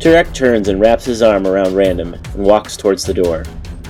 Turok 0.03 0.35
turns 0.35 0.67
and 0.67 0.81
wraps 0.81 1.05
his 1.05 1.23
arm 1.23 1.47
around 1.47 1.77
Random 1.77 2.15
and 2.15 2.45
walks 2.45 2.77
towards 2.77 3.05
the 3.05 3.15
door. 3.15 3.45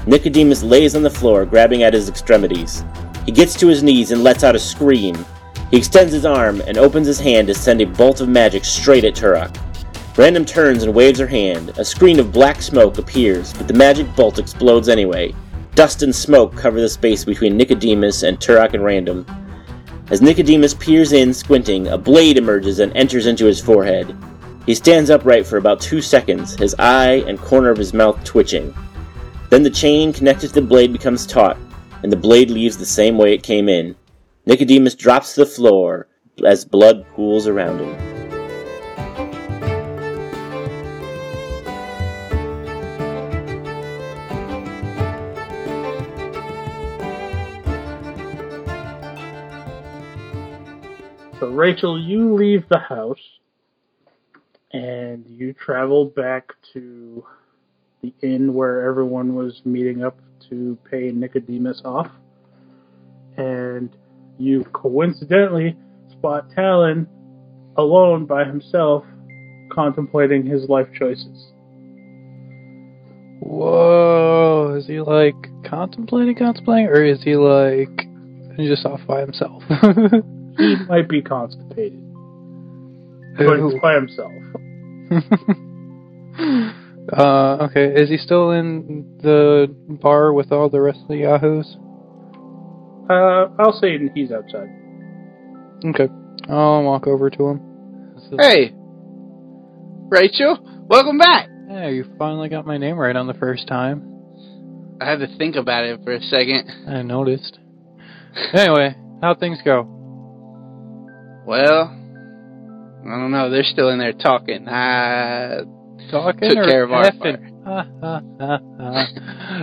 Nicodemus 0.07 0.63
lays 0.63 0.95
on 0.95 1.03
the 1.03 1.09
floor, 1.09 1.47
grabbing 1.47 1.85
at 1.85 1.95
his 1.95 2.07
extremities. 2.07 2.85
He 3.25 3.33
gets 3.33 3.55
to 3.55 3.67
his 3.67 3.83
knees 3.83 4.11
and 4.11 4.23
lets 4.23 4.45
out 4.45 4.55
a 4.55 4.59
scream. 4.59 5.17
He 5.71 5.79
extends 5.79 6.13
his 6.13 6.27
arm 6.27 6.61
and 6.67 6.77
opens 6.77 7.07
his 7.07 7.19
hand 7.19 7.49
to 7.49 7.55
send 7.55 7.81
a 7.81 7.87
bolt 7.87 8.21
of 8.21 8.29
magic 8.29 8.67
straight 8.67 9.05
at 9.05 9.15
Turok. 9.15 9.57
Random 10.19 10.45
turns 10.45 10.83
and 10.83 10.95
waves 10.95 11.19
her 11.19 11.27
hand. 11.27 11.71
A 11.79 11.85
screen 11.85 12.21
of 12.21 12.31
black 12.31 12.61
smoke 12.61 12.99
appears, 12.99 13.55
but 13.55 13.67
the 13.67 13.73
magic 13.73 14.15
bolt 14.15 14.39
explodes 14.39 14.91
anyway. 14.91 15.35
Dust 15.77 16.03
and 16.03 16.15
smoke 16.15 16.55
cover 16.55 16.79
the 16.79 16.91
space 16.91 17.25
between 17.25 17.57
Nicodemus 17.57 18.23
and 18.23 18.39
Turok 18.39 18.75
and 18.75 18.85
Random. 18.85 19.25
As 20.11 20.21
Nicodemus 20.21 20.75
peers 20.75 21.13
in, 21.15 21.33
squinting, 21.33 21.89
a 21.89 21.97
blade 21.97 22.37
emerges 22.37 22.81
and 22.81 22.95
enters 22.95 23.25
into 23.25 23.47
his 23.47 23.63
forehead. 23.63 24.15
He 24.65 24.77
stands 24.77 25.11
upright 25.11 25.45
for 25.45 25.57
about 25.57 25.81
two 25.81 26.01
seconds, 26.01 26.55
his 26.55 26.77
eye 26.79 27.25
and 27.27 27.37
corner 27.41 27.71
of 27.71 27.79
his 27.79 27.93
mouth 27.93 28.23
twitching. 28.23 28.73
Then 29.51 29.65
the 29.65 29.71
chain 29.71 30.13
connected 30.13 30.49
to 30.49 30.55
the 30.55 30.63
blade 30.63 30.93
becomes 30.93 31.27
taut, 31.27 31.57
and 32.05 32.13
the 32.13 32.17
blade 32.17 32.49
leaves 32.49 32.77
the 32.77 32.87
same 32.87 33.19
way 33.19 33.35
it 33.35 33.43
came 33.43 33.69
in. 33.69 33.97
Nicodemus 34.47 34.95
drops 34.95 35.35
to 35.35 35.41
the 35.41 35.47
floor 35.47 36.07
as 36.45 36.65
blood 36.65 37.05
pools 37.13 37.49
around 37.49 37.81
him. 37.81 38.13
So, 51.41 51.49
Rachel, 51.49 52.01
you 52.01 52.35
leave 52.35 52.69
the 52.69 52.79
house 52.79 53.19
and 54.73 55.25
you 55.29 55.53
travel 55.53 56.07
back 56.07 56.53
to 56.73 57.25
the 58.03 58.13
inn 58.23 58.55
where 58.55 58.89
everyone 58.89 59.35
was 59.35 59.61
meeting 59.65 60.03
up 60.03 60.19
to 60.49 60.77
pay 60.91 61.11
Nicodemus 61.13 61.83
off. 61.85 62.11
And 63.37 63.95
you 64.39 64.65
coincidentally 64.73 65.77
spot 66.11 66.51
Talon 66.55 67.09
alone 67.77 68.27
by 68.27 68.45
himself 68.45 69.05
contemplating 69.73 70.45
his 70.47 70.69
life 70.69 70.89
choices. 70.99 71.53
Whoa, 73.41 74.75
is 74.79 74.87
he 74.87 75.01
like 75.01 75.35
contemplating, 75.65 76.37
contemplating, 76.37 76.87
or 76.87 77.05
is 77.05 77.23
he 77.23 77.37
like 77.37 78.07
just 78.57 78.87
off 78.87 79.01
by 79.07 79.21
himself? 79.21 79.63
He 80.59 80.77
might 80.87 81.09
be 81.09 81.23
constipated, 81.23 81.99
but 83.39 83.59
he's 83.59 83.81
by 83.81 83.95
himself. 83.95 84.33
uh, 87.13 87.67
okay, 87.67 87.93
is 88.01 88.09
he 88.09 88.17
still 88.17 88.51
in 88.53 89.19
the 89.23 89.67
bar 90.01 90.33
with 90.33 90.51
all 90.53 90.71
the 90.71 90.81
rest 90.81 91.01
of 91.03 91.09
the 91.09 91.17
Yahoos? 91.17 91.77
Uh, 93.11 93.49
I'll 93.59 93.79
say 93.79 93.99
he's 94.15 94.33
outside. 94.33 94.69
Okay, 95.85 96.09
I'll 96.49 96.83
walk 96.85 97.07
over 97.07 97.29
to 97.29 97.49
him. 97.49 97.61
Hey, 98.39 98.73
Rachel, 100.09 100.59
welcome 100.89 101.19
back. 101.19 101.49
Hey, 101.69 101.93
you 101.95 102.05
finally 102.19 102.49
got 102.49 102.65
my 102.65 102.79
name 102.79 102.97
right 102.97 103.17
on 103.17 103.27
the 103.27 103.35
first 103.35 103.69
time. 103.69 104.09
I 105.01 105.11
had 105.11 105.19
to 105.19 105.27
think 105.37 105.57
about 105.57 105.85
it 105.85 106.01
for 106.05 106.13
a 106.13 106.21
second. 106.21 106.71
I 106.89 107.03
noticed. 107.03 107.59
Anyway, 108.55 108.95
how'd 109.21 109.41
things 109.41 109.59
go? 109.65 109.83
Well, 111.45 112.02
I 113.05 113.09
don't 113.19 113.31
know. 113.33 113.51
They're 113.51 113.65
still 113.65 113.89
in 113.91 113.99
there 113.99 114.13
talking. 114.13 114.69
I 114.69 115.63
Talking 116.11 116.51
Took 116.51 116.59
or 116.59 116.65
care 116.67 116.83
of 116.85 116.93
our. 116.93 117.05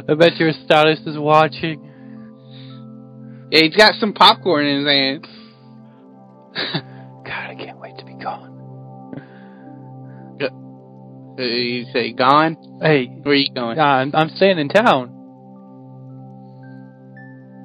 I 0.10 0.14
bet 0.16 0.38
your 0.38 0.52
status 0.66 1.00
is 1.06 1.18
watching. 1.18 1.82
yeah, 3.52 3.62
he's 3.64 3.76
got 3.76 3.96
some 3.96 4.14
popcorn 4.14 4.66
in 4.66 4.80
his 4.80 4.88
hand. 4.88 5.28
God, 7.26 7.50
I 7.52 7.56
can't 7.56 7.80
wait 7.80 7.98
to 7.98 8.06
be 8.06 8.14
gone. 8.16 8.56
Uh, 10.42 11.42
You 11.42 11.86
say 11.94 12.14
gone? 12.14 12.58
Hey, 12.82 13.08
Where 13.08 13.34
are 13.34 13.36
you 13.36 13.54
going? 13.54 13.80
I'm, 13.80 14.12
I'm 14.14 14.30
staying 14.30 14.60
in 14.60 14.70
town. 14.70 15.16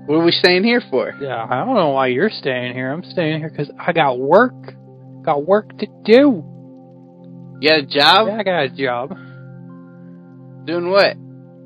What 0.07 0.17
are 0.17 0.25
we 0.25 0.33
staying 0.33 0.65
here 0.65 0.83
for? 0.91 1.15
Yeah, 1.21 1.47
I 1.49 1.65
don't 1.65 1.75
know 1.75 1.91
why 1.91 2.09
you're 2.09 2.29
staying 2.31 2.75
here. 2.75 2.93
I'm 2.93 3.05
staying 3.05 3.39
here 3.39 3.49
because 3.49 3.71
I 3.79 3.93
got 3.93 4.19
work. 4.19 4.53
Got 5.25 5.47
work 5.47 5.79
to 5.79 5.87
do. 6.05 6.45
You 7.61 7.69
got 7.69 7.79
a 7.79 7.87
job? 7.87 8.29
Yeah, 8.29 8.39
I 8.39 8.43
got 8.43 8.63
a 8.65 8.69
job. 8.71 9.11
Doing 10.67 10.91
what? 10.91 11.17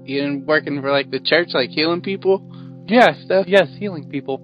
You 0.04 0.42
working 0.46 0.80
for 0.80 0.90
like 0.90 1.10
the 1.10 1.20
church, 1.20 1.48
like 1.52 1.70
healing 1.70 2.00
people? 2.00 2.84
Yes, 2.86 3.16
yes, 3.46 3.68
healing 3.78 4.08
people. 4.08 4.40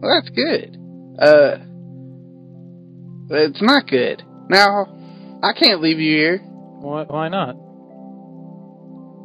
Well, 0.00 0.20
that's 0.20 0.30
good. 0.30 0.76
Uh, 1.18 1.58
but 3.26 3.38
it's 3.38 3.62
not 3.62 3.88
good. 3.88 4.22
Now, 4.48 4.86
I 5.42 5.52
can't 5.58 5.80
leave 5.80 5.98
you 5.98 6.16
here. 6.16 6.38
Why, 6.38 7.04
why 7.04 7.28
not? 7.28 7.56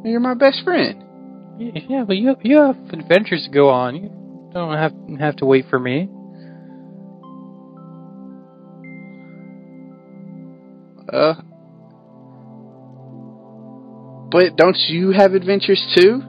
You're 0.04 0.20
my 0.20 0.34
best 0.34 0.62
friend. 0.64 1.04
Yeah, 1.58 2.04
but 2.06 2.16
you 2.16 2.34
you 2.42 2.56
have 2.56 2.76
adventures 2.90 3.44
to 3.44 3.50
go 3.50 3.68
on. 3.68 3.96
You 3.96 4.50
don't 4.54 4.76
have 4.76 4.94
have 5.20 5.36
to 5.36 5.44
wait 5.44 5.66
for 5.68 5.78
me. 5.78 6.08
Uh, 11.12 11.34
but 14.30 14.56
don't 14.56 14.76
you 14.88 15.10
have 15.10 15.32
adventures 15.32 15.84
too? 15.96 16.22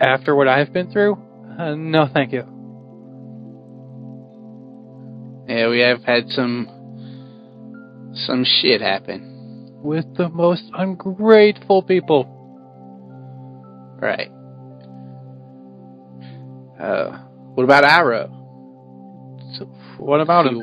After 0.00 0.34
what 0.36 0.46
I've 0.46 0.72
been 0.72 0.92
through, 0.92 1.14
uh, 1.58 1.74
no, 1.74 2.06
thank 2.12 2.32
you. 2.32 2.44
Yeah, 5.48 5.68
we 5.68 5.80
have 5.80 6.04
had 6.04 6.28
some 6.28 6.68
some 8.14 8.44
shit 8.44 8.80
happen. 8.80 9.32
with 9.82 10.16
the 10.16 10.28
most 10.28 10.64
ungrateful 10.74 11.82
people. 11.82 12.26
Right. 14.00 14.30
Uh, 16.80 17.18
what 17.54 17.64
about 17.64 17.84
Iro? 17.84 18.28
So, 19.54 19.66
what 19.98 20.20
about 20.20 20.46
him? 20.46 20.58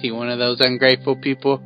One, 0.00 0.02
he 0.02 0.12
one 0.12 0.30
of 0.30 0.38
those 0.38 0.60
ungrateful 0.60 1.16
people? 1.16 1.62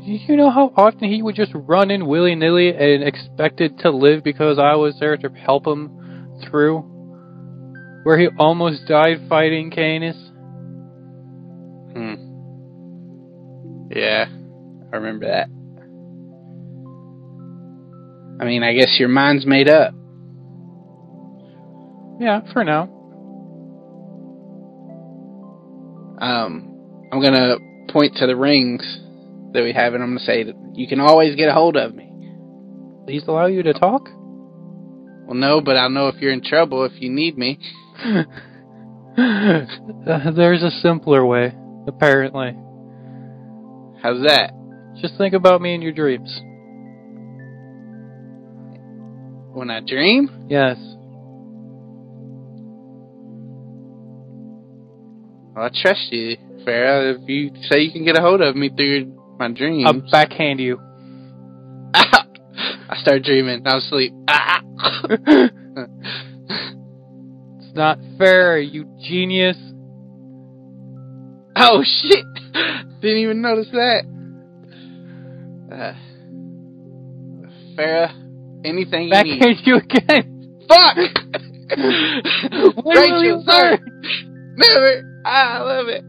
You 0.00 0.36
know 0.36 0.50
how 0.50 0.72
often 0.76 1.10
he 1.10 1.20
would 1.22 1.34
just 1.34 1.52
run 1.54 1.90
in 1.90 2.06
willy 2.06 2.34
nilly 2.34 2.70
and 2.70 3.02
expected 3.02 3.78
to 3.80 3.90
live 3.90 4.22
because 4.22 4.58
I 4.58 4.76
was 4.76 4.96
there 5.00 5.16
to 5.16 5.28
help 5.28 5.66
him 5.66 6.38
through? 6.48 6.78
Where 8.04 8.18
he 8.18 8.28
almost 8.38 8.86
died 8.86 9.26
fighting 9.28 9.70
Canis? 9.70 10.16
Hmm. 11.92 12.14
Yeah, 13.90 14.26
I 14.92 14.96
remember 14.96 15.26
that. 15.26 15.48
I 18.40 18.44
mean, 18.44 18.62
I 18.62 18.74
guess 18.74 18.96
your 18.98 19.08
mind's 19.08 19.44
made 19.44 19.68
up. 19.68 19.92
Yeah, 22.18 22.40
for 22.52 22.64
now. 22.64 22.84
Um, 26.18 26.75
I'm 27.16 27.22
gonna 27.22 27.56
point 27.88 28.16
to 28.16 28.26
the 28.26 28.36
rings 28.36 28.82
that 29.54 29.62
we 29.62 29.72
have, 29.72 29.94
and 29.94 30.02
I'm 30.02 30.10
gonna 30.10 30.20
say 30.20 30.42
that 30.42 30.54
you 30.74 30.86
can 30.86 31.00
always 31.00 31.34
get 31.34 31.48
a 31.48 31.54
hold 31.54 31.74
of 31.74 31.94
me. 31.94 32.04
These 33.06 33.26
allow 33.26 33.46
you 33.46 33.62
to 33.62 33.72
talk? 33.72 34.06
Well, 35.24 35.34
no, 35.34 35.62
but 35.62 35.78
I'll 35.78 35.88
know 35.88 36.08
if 36.08 36.16
you're 36.16 36.34
in 36.34 36.42
trouble 36.42 36.84
if 36.84 36.92
you 37.00 37.08
need 37.08 37.38
me. 37.38 37.58
There's 39.16 40.62
a 40.62 40.70
simpler 40.82 41.24
way, 41.24 41.54
apparently. 41.88 42.54
How's 44.02 44.22
that? 44.26 44.52
Just 45.00 45.16
think 45.16 45.32
about 45.32 45.62
me 45.62 45.74
in 45.74 45.80
your 45.80 45.92
dreams. 45.92 46.38
When 49.54 49.70
I 49.70 49.80
dream? 49.80 50.48
Yes. 50.50 50.76
Well, 55.54 55.64
I 55.64 55.70
trust 55.82 56.12
you, 56.12 56.36
Farah. 56.66 57.14
If 57.22 57.28
you 57.28 57.50
say 57.68 57.80
you 57.80 57.92
can 57.92 58.04
get 58.04 58.16
a 58.16 58.20
hold 58.20 58.40
of 58.40 58.56
me 58.56 58.68
through 58.68 59.36
my 59.38 59.50
dreams, 59.52 59.84
I'll 59.86 60.10
backhand 60.10 60.60
you. 60.60 60.78
I 61.94 62.96
start 63.00 63.22
dreaming. 63.22 63.62
I'm 63.66 63.78
asleep. 63.78 64.12
It's 67.58 67.74
not 67.74 67.98
fair, 68.18 68.58
you 68.58 68.86
genius. 69.02 69.58
oh 71.56 71.82
shit! 71.84 72.24
Didn't 73.02 73.18
even 73.18 73.42
notice 73.42 73.68
that. 73.72 74.04
Uh, 75.70 75.92
Farah, 77.76 78.64
anything 78.64 79.08
you 79.08 79.22
need. 79.22 79.40
Backhand 79.40 79.56
you 79.64 79.76
again. 79.76 80.64
Fuck! 80.68 80.96
You 81.68 82.72
Rachel, 82.86 83.42
sorry. 83.44 83.78
Never. 84.56 85.22
I 85.24 85.58
love 85.58 85.88
it. 85.88 86.04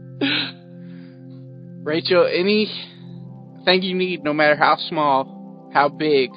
Rachel, 1.84 2.26
anything 2.26 3.82
you 3.82 3.94
need, 3.94 4.24
no 4.24 4.32
matter 4.32 4.56
how 4.56 4.76
small, 4.76 5.70
how 5.72 5.88
big, 5.88 6.30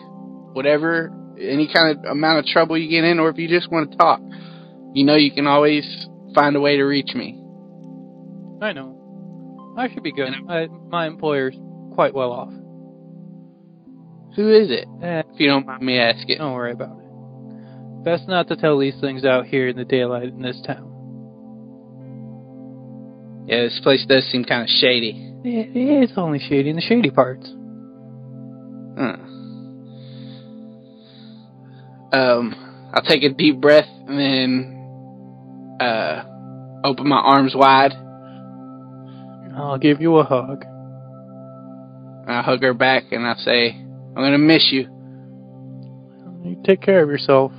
whatever, 0.53 1.11
any 1.39 1.67
kind 1.73 1.97
of 1.97 2.05
amount 2.05 2.39
of 2.39 2.45
trouble 2.45 2.77
you 2.77 2.89
get 2.89 3.03
in, 3.03 3.19
or 3.19 3.29
if 3.29 3.37
you 3.37 3.47
just 3.47 3.71
want 3.71 3.91
to 3.91 3.97
talk, 3.97 4.19
you 4.93 5.03
know 5.05 5.15
you 5.15 5.31
can 5.31 5.47
always 5.47 5.85
find 6.35 6.55
a 6.55 6.59
way 6.61 6.77
to 6.77 6.83
reach 6.83 7.13
me. 7.15 7.37
I 8.61 8.73
know. 8.73 9.73
I 9.77 9.89
should 9.91 10.03
be 10.03 10.11
good. 10.11 10.29
I, 10.49 10.67
my 10.89 11.07
employer's 11.07 11.55
quite 11.93 12.13
well 12.13 12.31
off. 12.31 12.53
Who 14.35 14.49
is 14.53 14.69
it? 14.69 14.85
Eh, 15.03 15.23
If 15.33 15.39
you 15.39 15.47
don't 15.47 15.65
mind 15.65 15.81
me 15.81 15.97
asking. 15.99 16.37
don't 16.37 16.53
worry 16.53 16.71
about 16.71 16.99
it. 16.99 18.03
Best 18.03 18.27
not 18.27 18.47
to 18.49 18.55
tell 18.55 18.77
these 18.79 18.99
things 19.01 19.25
out 19.25 19.45
here 19.45 19.67
in 19.67 19.75
the 19.77 19.85
daylight 19.85 20.29
in 20.29 20.41
this 20.41 20.61
town. 20.65 20.90
Yeah, 23.51 23.63
this 23.63 23.81
place 23.83 24.05
does 24.07 24.23
seem 24.31 24.45
kind 24.45 24.63
of 24.63 24.69
shady. 24.69 25.09
It, 25.43 25.71
it's 25.75 26.13
only 26.15 26.39
shady 26.39 26.69
in 26.69 26.77
the 26.77 26.81
shady 26.81 27.11
parts. 27.11 27.45
Huh. 28.97 29.17
Um, 32.17 32.91
I'll 32.93 33.03
take 33.03 33.23
a 33.23 33.29
deep 33.29 33.59
breath 33.59 33.89
and 34.07 34.17
then 34.17 35.77
uh, 35.81 36.23
open 36.85 37.09
my 37.09 37.17
arms 37.17 37.53
wide. 37.53 37.91
I'll 39.57 39.77
give 39.77 39.99
you 39.99 40.15
a 40.15 40.23
hug. 40.23 40.63
I 42.29 42.41
hug 42.43 42.61
her 42.61 42.73
back 42.73 43.11
and 43.11 43.27
I 43.27 43.35
say, 43.35 43.71
I'm 43.71 44.15
gonna 44.15 44.37
miss 44.37 44.69
you. 44.71 44.83
You 46.45 46.55
take 46.65 46.81
care 46.81 47.03
of 47.03 47.09
yourself. 47.09 47.51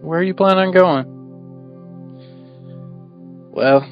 Where 0.00 0.18
are 0.18 0.24
you 0.24 0.34
planning 0.34 0.58
on 0.58 0.72
going? 0.72 1.06
Well, 3.52 3.86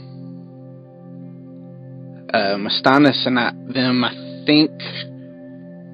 uh, 2.33 2.57
Astonis 2.57 3.27
and 3.27 3.39
I, 3.39 3.53
them, 3.73 4.05
I 4.05 4.45
think, 4.47 4.71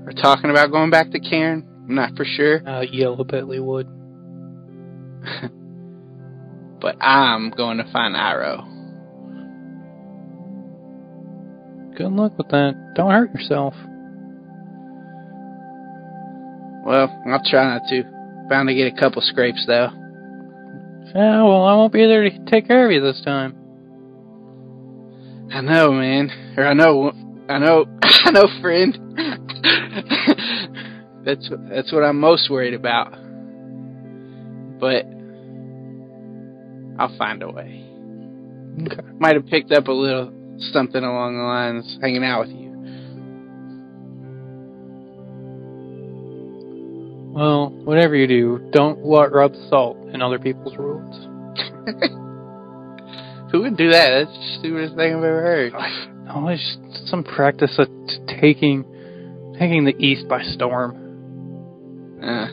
are 0.07 0.13
talking 0.13 0.51
about 0.51 0.71
going 0.71 0.91
back 0.91 1.11
to 1.11 1.21
Cairn. 1.21 1.67
I'm 1.89 1.95
not 1.95 2.17
for 2.17 2.25
sure. 2.25 2.67
Uh, 2.67 2.83
Yellow 2.83 3.25
Bentley 3.25 3.61
would. 3.61 3.87
but 6.81 6.97
I'm 7.01 7.51
going 7.51 7.79
to 7.79 7.85
find 7.93 8.15
Iro. 8.15 8.65
Good 11.97 12.13
luck 12.13 12.37
with 12.37 12.49
that. 12.49 12.93
Don't 12.95 13.11
hurt 13.11 13.33
yourself. 13.33 13.75
Well, 16.85 17.23
I'll 17.27 17.43
try 17.45 17.65
not 17.75 17.83
to. 17.89 18.05
Bound 18.49 18.69
to 18.69 18.75
get 18.75 18.93
a 18.93 18.97
couple 18.97 19.23
scrapes 19.23 19.65
though. 19.67 19.89
Yeah, 21.15 21.43
well, 21.43 21.65
I 21.65 21.75
won't 21.75 21.93
be 21.93 22.07
there 22.07 22.23
to 22.23 22.45
take 22.45 22.69
care 22.69 22.87
of 22.87 22.93
you 22.93 23.01
this 23.01 23.21
time. 23.25 23.66
I 25.53 25.61
know, 25.61 25.93
man. 25.93 26.55
Or 26.57 26.67
I 26.67 26.75
know, 26.75 27.13
I 27.49 27.59
know, 27.59 27.87
I 28.03 28.31
know, 28.31 28.49
friend. 28.61 28.99
that's 31.25 31.51
that's 31.71 31.93
what 31.93 32.03
I'm 32.03 32.21
most 32.21 32.51
worried 32.51 32.75
about. 32.75 33.13
But 34.81 35.07
I'll 36.99 37.17
find 37.17 37.43
a 37.43 37.51
way. 37.51 37.85
Okay. 38.83 39.09
Might 39.19 39.37
have 39.37 39.47
picked 39.47 39.73
up 39.73 39.89
a 39.89 39.93
little 39.93 40.33
something 40.73 41.03
along 41.03 41.37
the 41.37 41.43
lines 41.43 41.99
hanging 42.01 42.25
out 42.25 42.41
with 42.41 42.51
you. 42.51 42.67
Well, 47.35 47.69
whatever 47.85 48.17
you 48.17 48.27
do, 48.27 48.71
don't 48.73 48.99
rub 49.05 49.55
salt 49.69 49.99
in 50.09 50.23
other 50.23 50.39
people's 50.39 50.77
wounds. 50.77 52.17
Who 53.53 53.63
would 53.63 53.77
do 53.77 53.91
that? 53.91 54.11
That's 54.27 54.31
the 54.37 54.57
stupidest 54.59 54.97
thing 54.97 55.13
I've 55.15 55.23
ever 55.25 55.41
heard. 55.43 55.73
No, 56.25 56.49
it's 56.49 56.77
just 56.93 57.09
some 57.09 57.23
practice 57.23 57.79
of 57.79 57.87
t- 58.09 58.19
taking 58.41 58.85
taking 59.59 59.85
the 59.85 59.95
East 59.99 60.29
by 60.29 60.43
storm. 60.43 62.19
Uh, 62.23 62.49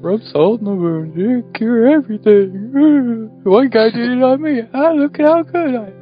Rub 0.00 0.20
salt 0.32 0.60
in 0.60 0.66
the 0.66 0.74
wound, 0.74 1.14
it 1.16 1.54
cure 1.54 1.88
everything. 1.92 3.40
One 3.42 3.68
guy 3.70 3.90
did 3.90 4.10
it 4.10 4.22
on 4.22 4.40
me. 4.42 4.60
Ah, 4.72 4.92
look 4.92 5.18
at 5.18 5.26
how 5.26 5.42
good 5.42 5.74
I. 5.74 5.92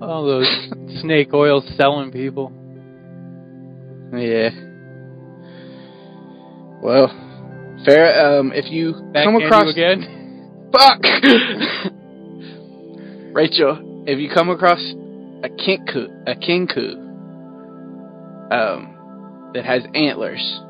All 0.00 0.24
those 0.24 0.48
snake 1.02 1.34
oil 1.34 1.62
selling 1.76 2.10
people. 2.12 2.52
yeah. 4.16 4.50
Well, 6.82 7.08
fair. 7.84 8.38
Um, 8.38 8.52
if 8.54 8.70
you 8.70 8.92
Backhand 9.12 9.24
come 9.24 9.36
across 9.42 9.64
you 9.64 9.70
again. 9.72 10.70
Fuck! 10.72 11.94
Rachel, 13.34 14.04
if 14.06 14.20
you 14.20 14.30
come 14.32 14.48
across 14.48 14.78
a 14.78 15.48
kenku, 15.48 16.06
a 16.24 16.36
kenku, 16.36 16.94
um, 18.52 19.50
that 19.54 19.64
has 19.64 19.82
antlers, 19.92 20.60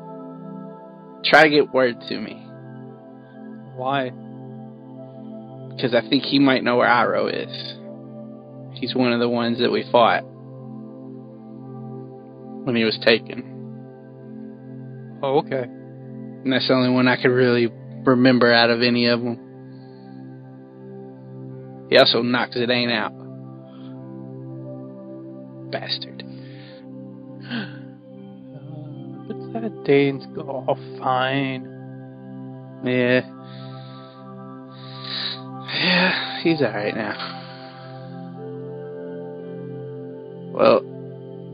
try 1.23 1.43
to 1.43 1.49
get 1.51 1.71
word 1.71 1.97
to 2.09 2.19
me. 2.19 2.43
Why? 3.75 4.09
Because 5.75 5.93
I 5.93 6.01
think 6.09 6.23
he 6.23 6.39
might 6.39 6.63
know 6.63 6.77
where 6.77 6.87
Iro 6.87 7.27
is. 7.27 7.75
He's 8.79 8.95
one 8.95 9.13
of 9.13 9.19
the 9.19 9.29
ones 9.29 9.59
that 9.59 9.71
we 9.71 9.87
fought 9.91 10.23
when 12.65 12.75
he 12.75 12.83
was 12.83 12.97
taken. 13.05 13.43
Oh, 15.21 15.41
okay. 15.41 15.65
And 15.65 16.51
that's 16.51 16.67
the 16.67 16.73
only 16.73 16.89
one 16.89 17.07
I 17.07 17.21
could 17.21 17.29
really 17.29 17.67
remember 18.05 18.51
out 18.51 18.71
of 18.71 18.81
any 18.81 19.05
of 19.05 19.21
them. 19.21 19.44
He 21.89 21.97
also 21.97 22.21
knocks 22.21 22.55
it 22.55 22.69
ain't 22.69 22.91
out. 22.91 23.11
Bastard. 25.71 26.23
Uh, 27.43 27.65
but 29.27 29.61
that 29.61 29.83
Dane's 29.85 30.25
go 30.35 30.65
oh, 30.67 30.75
fine. 30.99 31.63
Yeah. 32.83 33.21
Yeah, 35.75 36.41
he's 36.41 36.61
alright 36.61 36.95
now. 36.95 37.31
Well, 40.53 40.81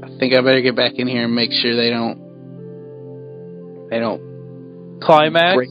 I 0.04 0.08
think 0.20 0.34
I 0.34 0.42
better 0.42 0.62
get 0.62 0.76
back 0.76 0.94
in 0.96 1.08
here 1.08 1.26
and 1.26 1.36
make 1.36 1.52
sure 1.52 1.76
they 1.76 1.90
don't 1.90 2.20
They 3.90 4.00
don't 4.00 5.00
Climax. 5.02 5.56
break. 5.56 5.70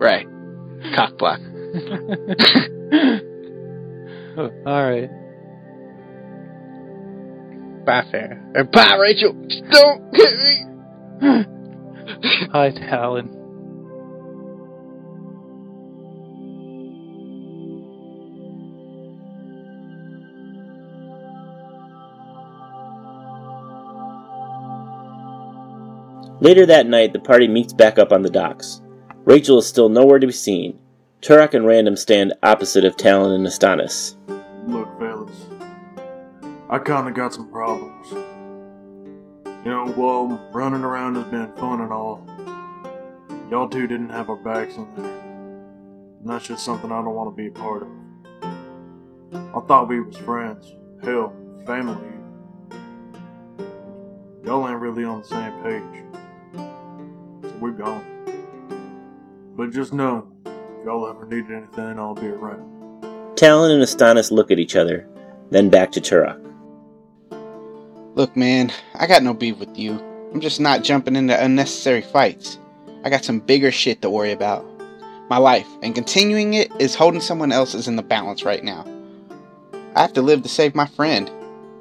Right. 0.00 0.26
Cock 0.96 1.16
block. 1.16 1.40
All 4.36 4.50
right. 4.90 5.10
Bye, 7.84 8.02
Farrah. 8.12 8.56
Or 8.56 8.64
bye, 8.64 8.96
Rachel. 8.96 9.32
Don't 9.70 10.16
hit 10.16 10.38
me. 10.38 10.64
Hi, 12.52 12.70
Talon. 12.70 13.40
Later 26.40 26.66
that 26.66 26.86
night, 26.86 27.12
the 27.12 27.20
party 27.20 27.48
meets 27.48 27.72
back 27.72 27.98
up 27.98 28.12
on 28.12 28.22
the 28.22 28.30
docks. 28.30 28.80
Rachel 29.24 29.58
is 29.58 29.66
still 29.66 29.88
nowhere 29.88 30.18
to 30.18 30.26
be 30.26 30.32
seen. 30.32 30.78
Turok 31.24 31.54
and 31.54 31.66
Random 31.66 31.96
stand 31.96 32.34
opposite 32.42 32.84
of 32.84 32.98
Talon 32.98 33.32
and 33.32 33.46
Astonis. 33.46 34.14
Look, 34.66 34.86
fellas, 34.98 35.46
I 36.68 36.78
kinda 36.78 37.12
got 37.12 37.32
some 37.32 37.50
problems. 37.50 38.12
You 39.64 39.70
know, 39.70 39.86
while 39.96 40.38
running 40.52 40.84
around 40.84 41.14
has 41.14 41.24
been 41.28 41.50
fun 41.54 41.80
and 41.80 41.90
all, 41.90 42.26
y'all 43.50 43.70
two 43.70 43.86
didn't 43.86 44.10
have 44.10 44.28
our 44.28 44.36
backs 44.36 44.76
in 44.76 44.86
there. 44.96 45.06
And 45.06 46.28
that's 46.28 46.46
just 46.46 46.62
something 46.62 46.92
I 46.92 46.96
don't 46.96 47.14
want 47.14 47.34
to 47.34 47.42
be 47.42 47.48
a 47.48 47.52
part 47.52 47.84
of. 47.84 47.88
I 49.32 49.60
thought 49.66 49.88
we 49.88 50.00
was 50.00 50.18
friends, 50.18 50.74
hell, 51.02 51.32
family. 51.64 51.96
Y'all 54.44 54.68
ain't 54.68 54.78
really 54.78 55.04
on 55.04 55.22
the 55.22 55.26
same 55.26 55.62
page. 55.62 56.04
So 57.44 57.56
we're 57.60 57.70
gone. 57.70 58.04
But 59.56 59.70
just 59.70 59.94
know, 59.94 60.30
y'all 60.84 61.08
ever 61.08 61.24
need 61.26 61.50
anything, 61.50 61.98
I'll 61.98 62.14
be 62.14 62.28
around. 62.28 63.36
Talon 63.36 63.70
and 63.70 63.82
Astonis 63.82 64.30
look 64.30 64.50
at 64.50 64.58
each 64.58 64.76
other, 64.76 65.08
then 65.50 65.70
back 65.70 65.90
to 65.92 66.00
Turok. 66.00 66.40
Look, 68.14 68.36
man, 68.36 68.72
I 68.94 69.06
got 69.06 69.22
no 69.22 69.34
beef 69.34 69.58
with 69.58 69.76
you. 69.76 69.98
I'm 70.32 70.40
just 70.40 70.60
not 70.60 70.84
jumping 70.84 71.16
into 71.16 71.42
unnecessary 71.42 72.02
fights. 72.02 72.58
I 73.02 73.10
got 73.10 73.24
some 73.24 73.40
bigger 73.40 73.70
shit 73.70 74.02
to 74.02 74.10
worry 74.10 74.32
about. 74.32 74.64
My 75.28 75.38
life, 75.38 75.66
and 75.82 75.94
continuing 75.94 76.54
it 76.54 76.70
is 76.78 76.94
holding 76.94 77.20
someone 77.20 77.50
else's 77.50 77.88
in 77.88 77.96
the 77.96 78.02
balance 78.02 78.44
right 78.44 78.62
now. 78.62 78.86
I 79.96 80.02
have 80.02 80.12
to 80.14 80.22
live 80.22 80.42
to 80.42 80.48
save 80.48 80.74
my 80.74 80.86
friend. 80.86 81.30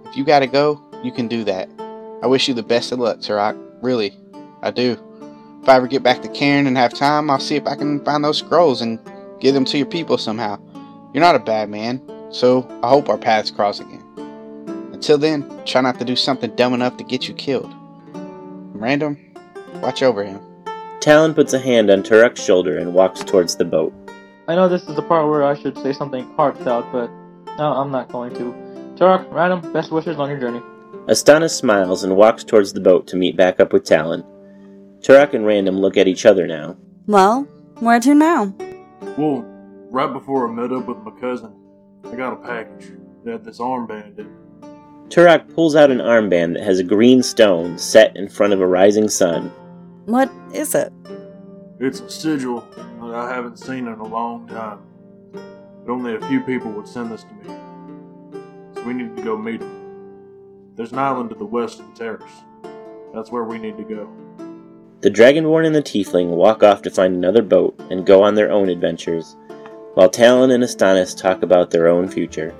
If 0.05 0.15
you 0.15 0.23
gotta 0.23 0.47
go, 0.47 0.81
you 1.03 1.11
can 1.11 1.27
do 1.27 1.43
that. 1.43 1.69
I 2.23 2.27
wish 2.27 2.47
you 2.47 2.53
the 2.53 2.63
best 2.63 2.91
of 2.91 2.99
luck, 2.99 3.19
Turok. 3.19 3.59
Really, 3.81 4.17
I 4.61 4.71
do. 4.71 4.97
If 5.63 5.69
I 5.69 5.77
ever 5.77 5.87
get 5.87 6.03
back 6.03 6.21
to 6.23 6.27
Cairn 6.27 6.67
and 6.67 6.75
have 6.75 6.93
time, 6.93 7.29
I'll 7.29 7.39
see 7.39 7.55
if 7.55 7.65
I 7.65 7.75
can 7.75 8.03
find 8.03 8.21
those 8.21 8.39
scrolls 8.39 8.81
and 8.81 8.99
give 9.39 9.53
them 9.53 9.63
to 9.63 9.77
your 9.77 9.87
people 9.87 10.17
somehow. 10.17 10.59
You're 11.13 11.23
not 11.23 11.37
a 11.37 11.39
bad 11.39 11.69
man, 11.69 12.01
so 12.31 12.67
I 12.83 12.89
hope 12.89 13.07
our 13.07 13.17
paths 13.17 13.49
cross 13.49 13.79
again. 13.79 14.03
Until 14.91 15.17
then, 15.17 15.49
try 15.63 15.79
not 15.79 15.99
to 15.99 16.05
do 16.05 16.17
something 16.17 16.53
dumb 16.57 16.73
enough 16.73 16.97
to 16.97 17.05
get 17.05 17.29
you 17.29 17.33
killed. 17.33 17.73
Random, 18.73 19.17
watch 19.75 20.03
over 20.03 20.25
him. 20.25 20.41
Talon 20.99 21.33
puts 21.33 21.53
a 21.53 21.59
hand 21.59 21.89
on 21.89 22.03
Turok's 22.03 22.43
shoulder 22.43 22.77
and 22.77 22.93
walks 22.93 23.23
towards 23.23 23.55
the 23.55 23.63
boat. 23.63 23.93
I 24.49 24.55
know 24.55 24.67
this 24.67 24.83
is 24.89 24.97
the 24.97 25.01
part 25.01 25.29
where 25.29 25.45
I 25.45 25.57
should 25.57 25.77
say 25.77 25.93
something 25.93 26.29
heartfelt, 26.35 26.91
but 26.91 27.09
no, 27.57 27.71
I'm 27.71 27.89
not 27.89 28.11
going 28.11 28.33
to. 28.33 28.51
Turok, 28.97 29.31
Random, 29.31 29.71
best 29.71 29.93
wishes 29.93 30.17
on 30.17 30.29
your 30.29 30.41
journey. 30.41 30.59
Astonis 31.07 31.51
smiles 31.51 32.03
and 32.03 32.17
walks 32.17 32.43
towards 32.43 32.73
the 32.73 32.81
boat 32.81 33.07
to 33.07 33.15
meet 33.15 33.37
back 33.37 33.61
up 33.61 33.71
with 33.71 33.85
Talon. 33.85 34.25
Turok 35.03 35.33
and 35.33 35.45
Random 35.45 35.79
look 35.79 35.97
at 35.97 36.07
each 36.07 36.25
other 36.25 36.47
now. 36.47 36.77
Well, 37.07 37.43
where 37.79 37.99
to 37.99 38.15
now? 38.15 38.55
Well, 39.17 39.43
right 39.91 40.11
before 40.11 40.47
I 40.47 40.53
met 40.53 40.71
up 40.71 40.87
with 40.87 40.99
my 40.99 41.11
cousin, 41.19 41.53
I 42.05 42.15
got 42.15 42.31
a 42.31 42.37
package. 42.37 42.93
It 43.25 43.31
had 43.31 43.43
this 43.43 43.59
armband 43.59 44.17
in 44.17 44.27
it. 44.27 45.09
Turok 45.09 45.53
pulls 45.53 45.75
out 45.75 45.91
an 45.91 45.97
armband 45.97 46.53
that 46.53 46.63
has 46.63 46.79
a 46.79 46.85
green 46.85 47.21
stone 47.21 47.77
set 47.77 48.15
in 48.15 48.29
front 48.29 48.53
of 48.53 48.61
a 48.61 48.65
rising 48.65 49.09
sun. 49.09 49.49
What 50.05 50.31
is 50.53 50.73
it? 50.73 50.93
It's 51.81 51.99
a 51.99 52.09
sigil 52.09 52.61
that 52.77 53.13
I 53.13 53.29
haven't 53.29 53.59
seen 53.59 53.87
in 53.87 53.99
a 53.99 54.07
long 54.07 54.47
time. 54.47 54.79
But 55.33 55.91
only 55.91 56.15
a 56.15 56.27
few 56.29 56.39
people 56.39 56.71
would 56.71 56.87
send 56.87 57.11
this 57.11 57.25
to 57.25 57.33
me. 57.33 57.55
So 58.73 58.83
we 58.83 58.93
need 58.93 59.17
to 59.17 59.21
go 59.21 59.37
meet 59.37 59.59
them. 59.59 60.71
There's 60.75 60.93
an 60.93 60.99
island 60.99 61.29
to 61.31 61.35
the 61.35 61.43
west 61.43 61.81
of 61.81 61.93
the 61.93 61.99
terrace. 61.99 62.31
That's 63.13 63.31
where 63.31 63.43
we 63.43 63.57
need 63.57 63.75
to 63.77 63.83
go. 63.83 64.09
The 65.03 65.11
Dragonborn 65.11 65.65
and 65.65 65.75
the 65.75 65.81
Tiefling 65.81 66.29
walk 66.29 66.63
off 66.63 66.81
to 66.83 66.89
find 66.89 67.13
another 67.13 67.41
boat 67.41 67.77
and 67.91 68.05
go 68.05 68.23
on 68.23 68.35
their 68.35 68.49
own 68.49 68.69
adventures, 68.69 69.35
while 69.95 70.09
Talon 70.09 70.49
and 70.49 70.63
Astonis 70.63 71.13
talk 71.13 71.43
about 71.43 71.71
their 71.71 71.89
own 71.89 72.07
future. 72.07 72.55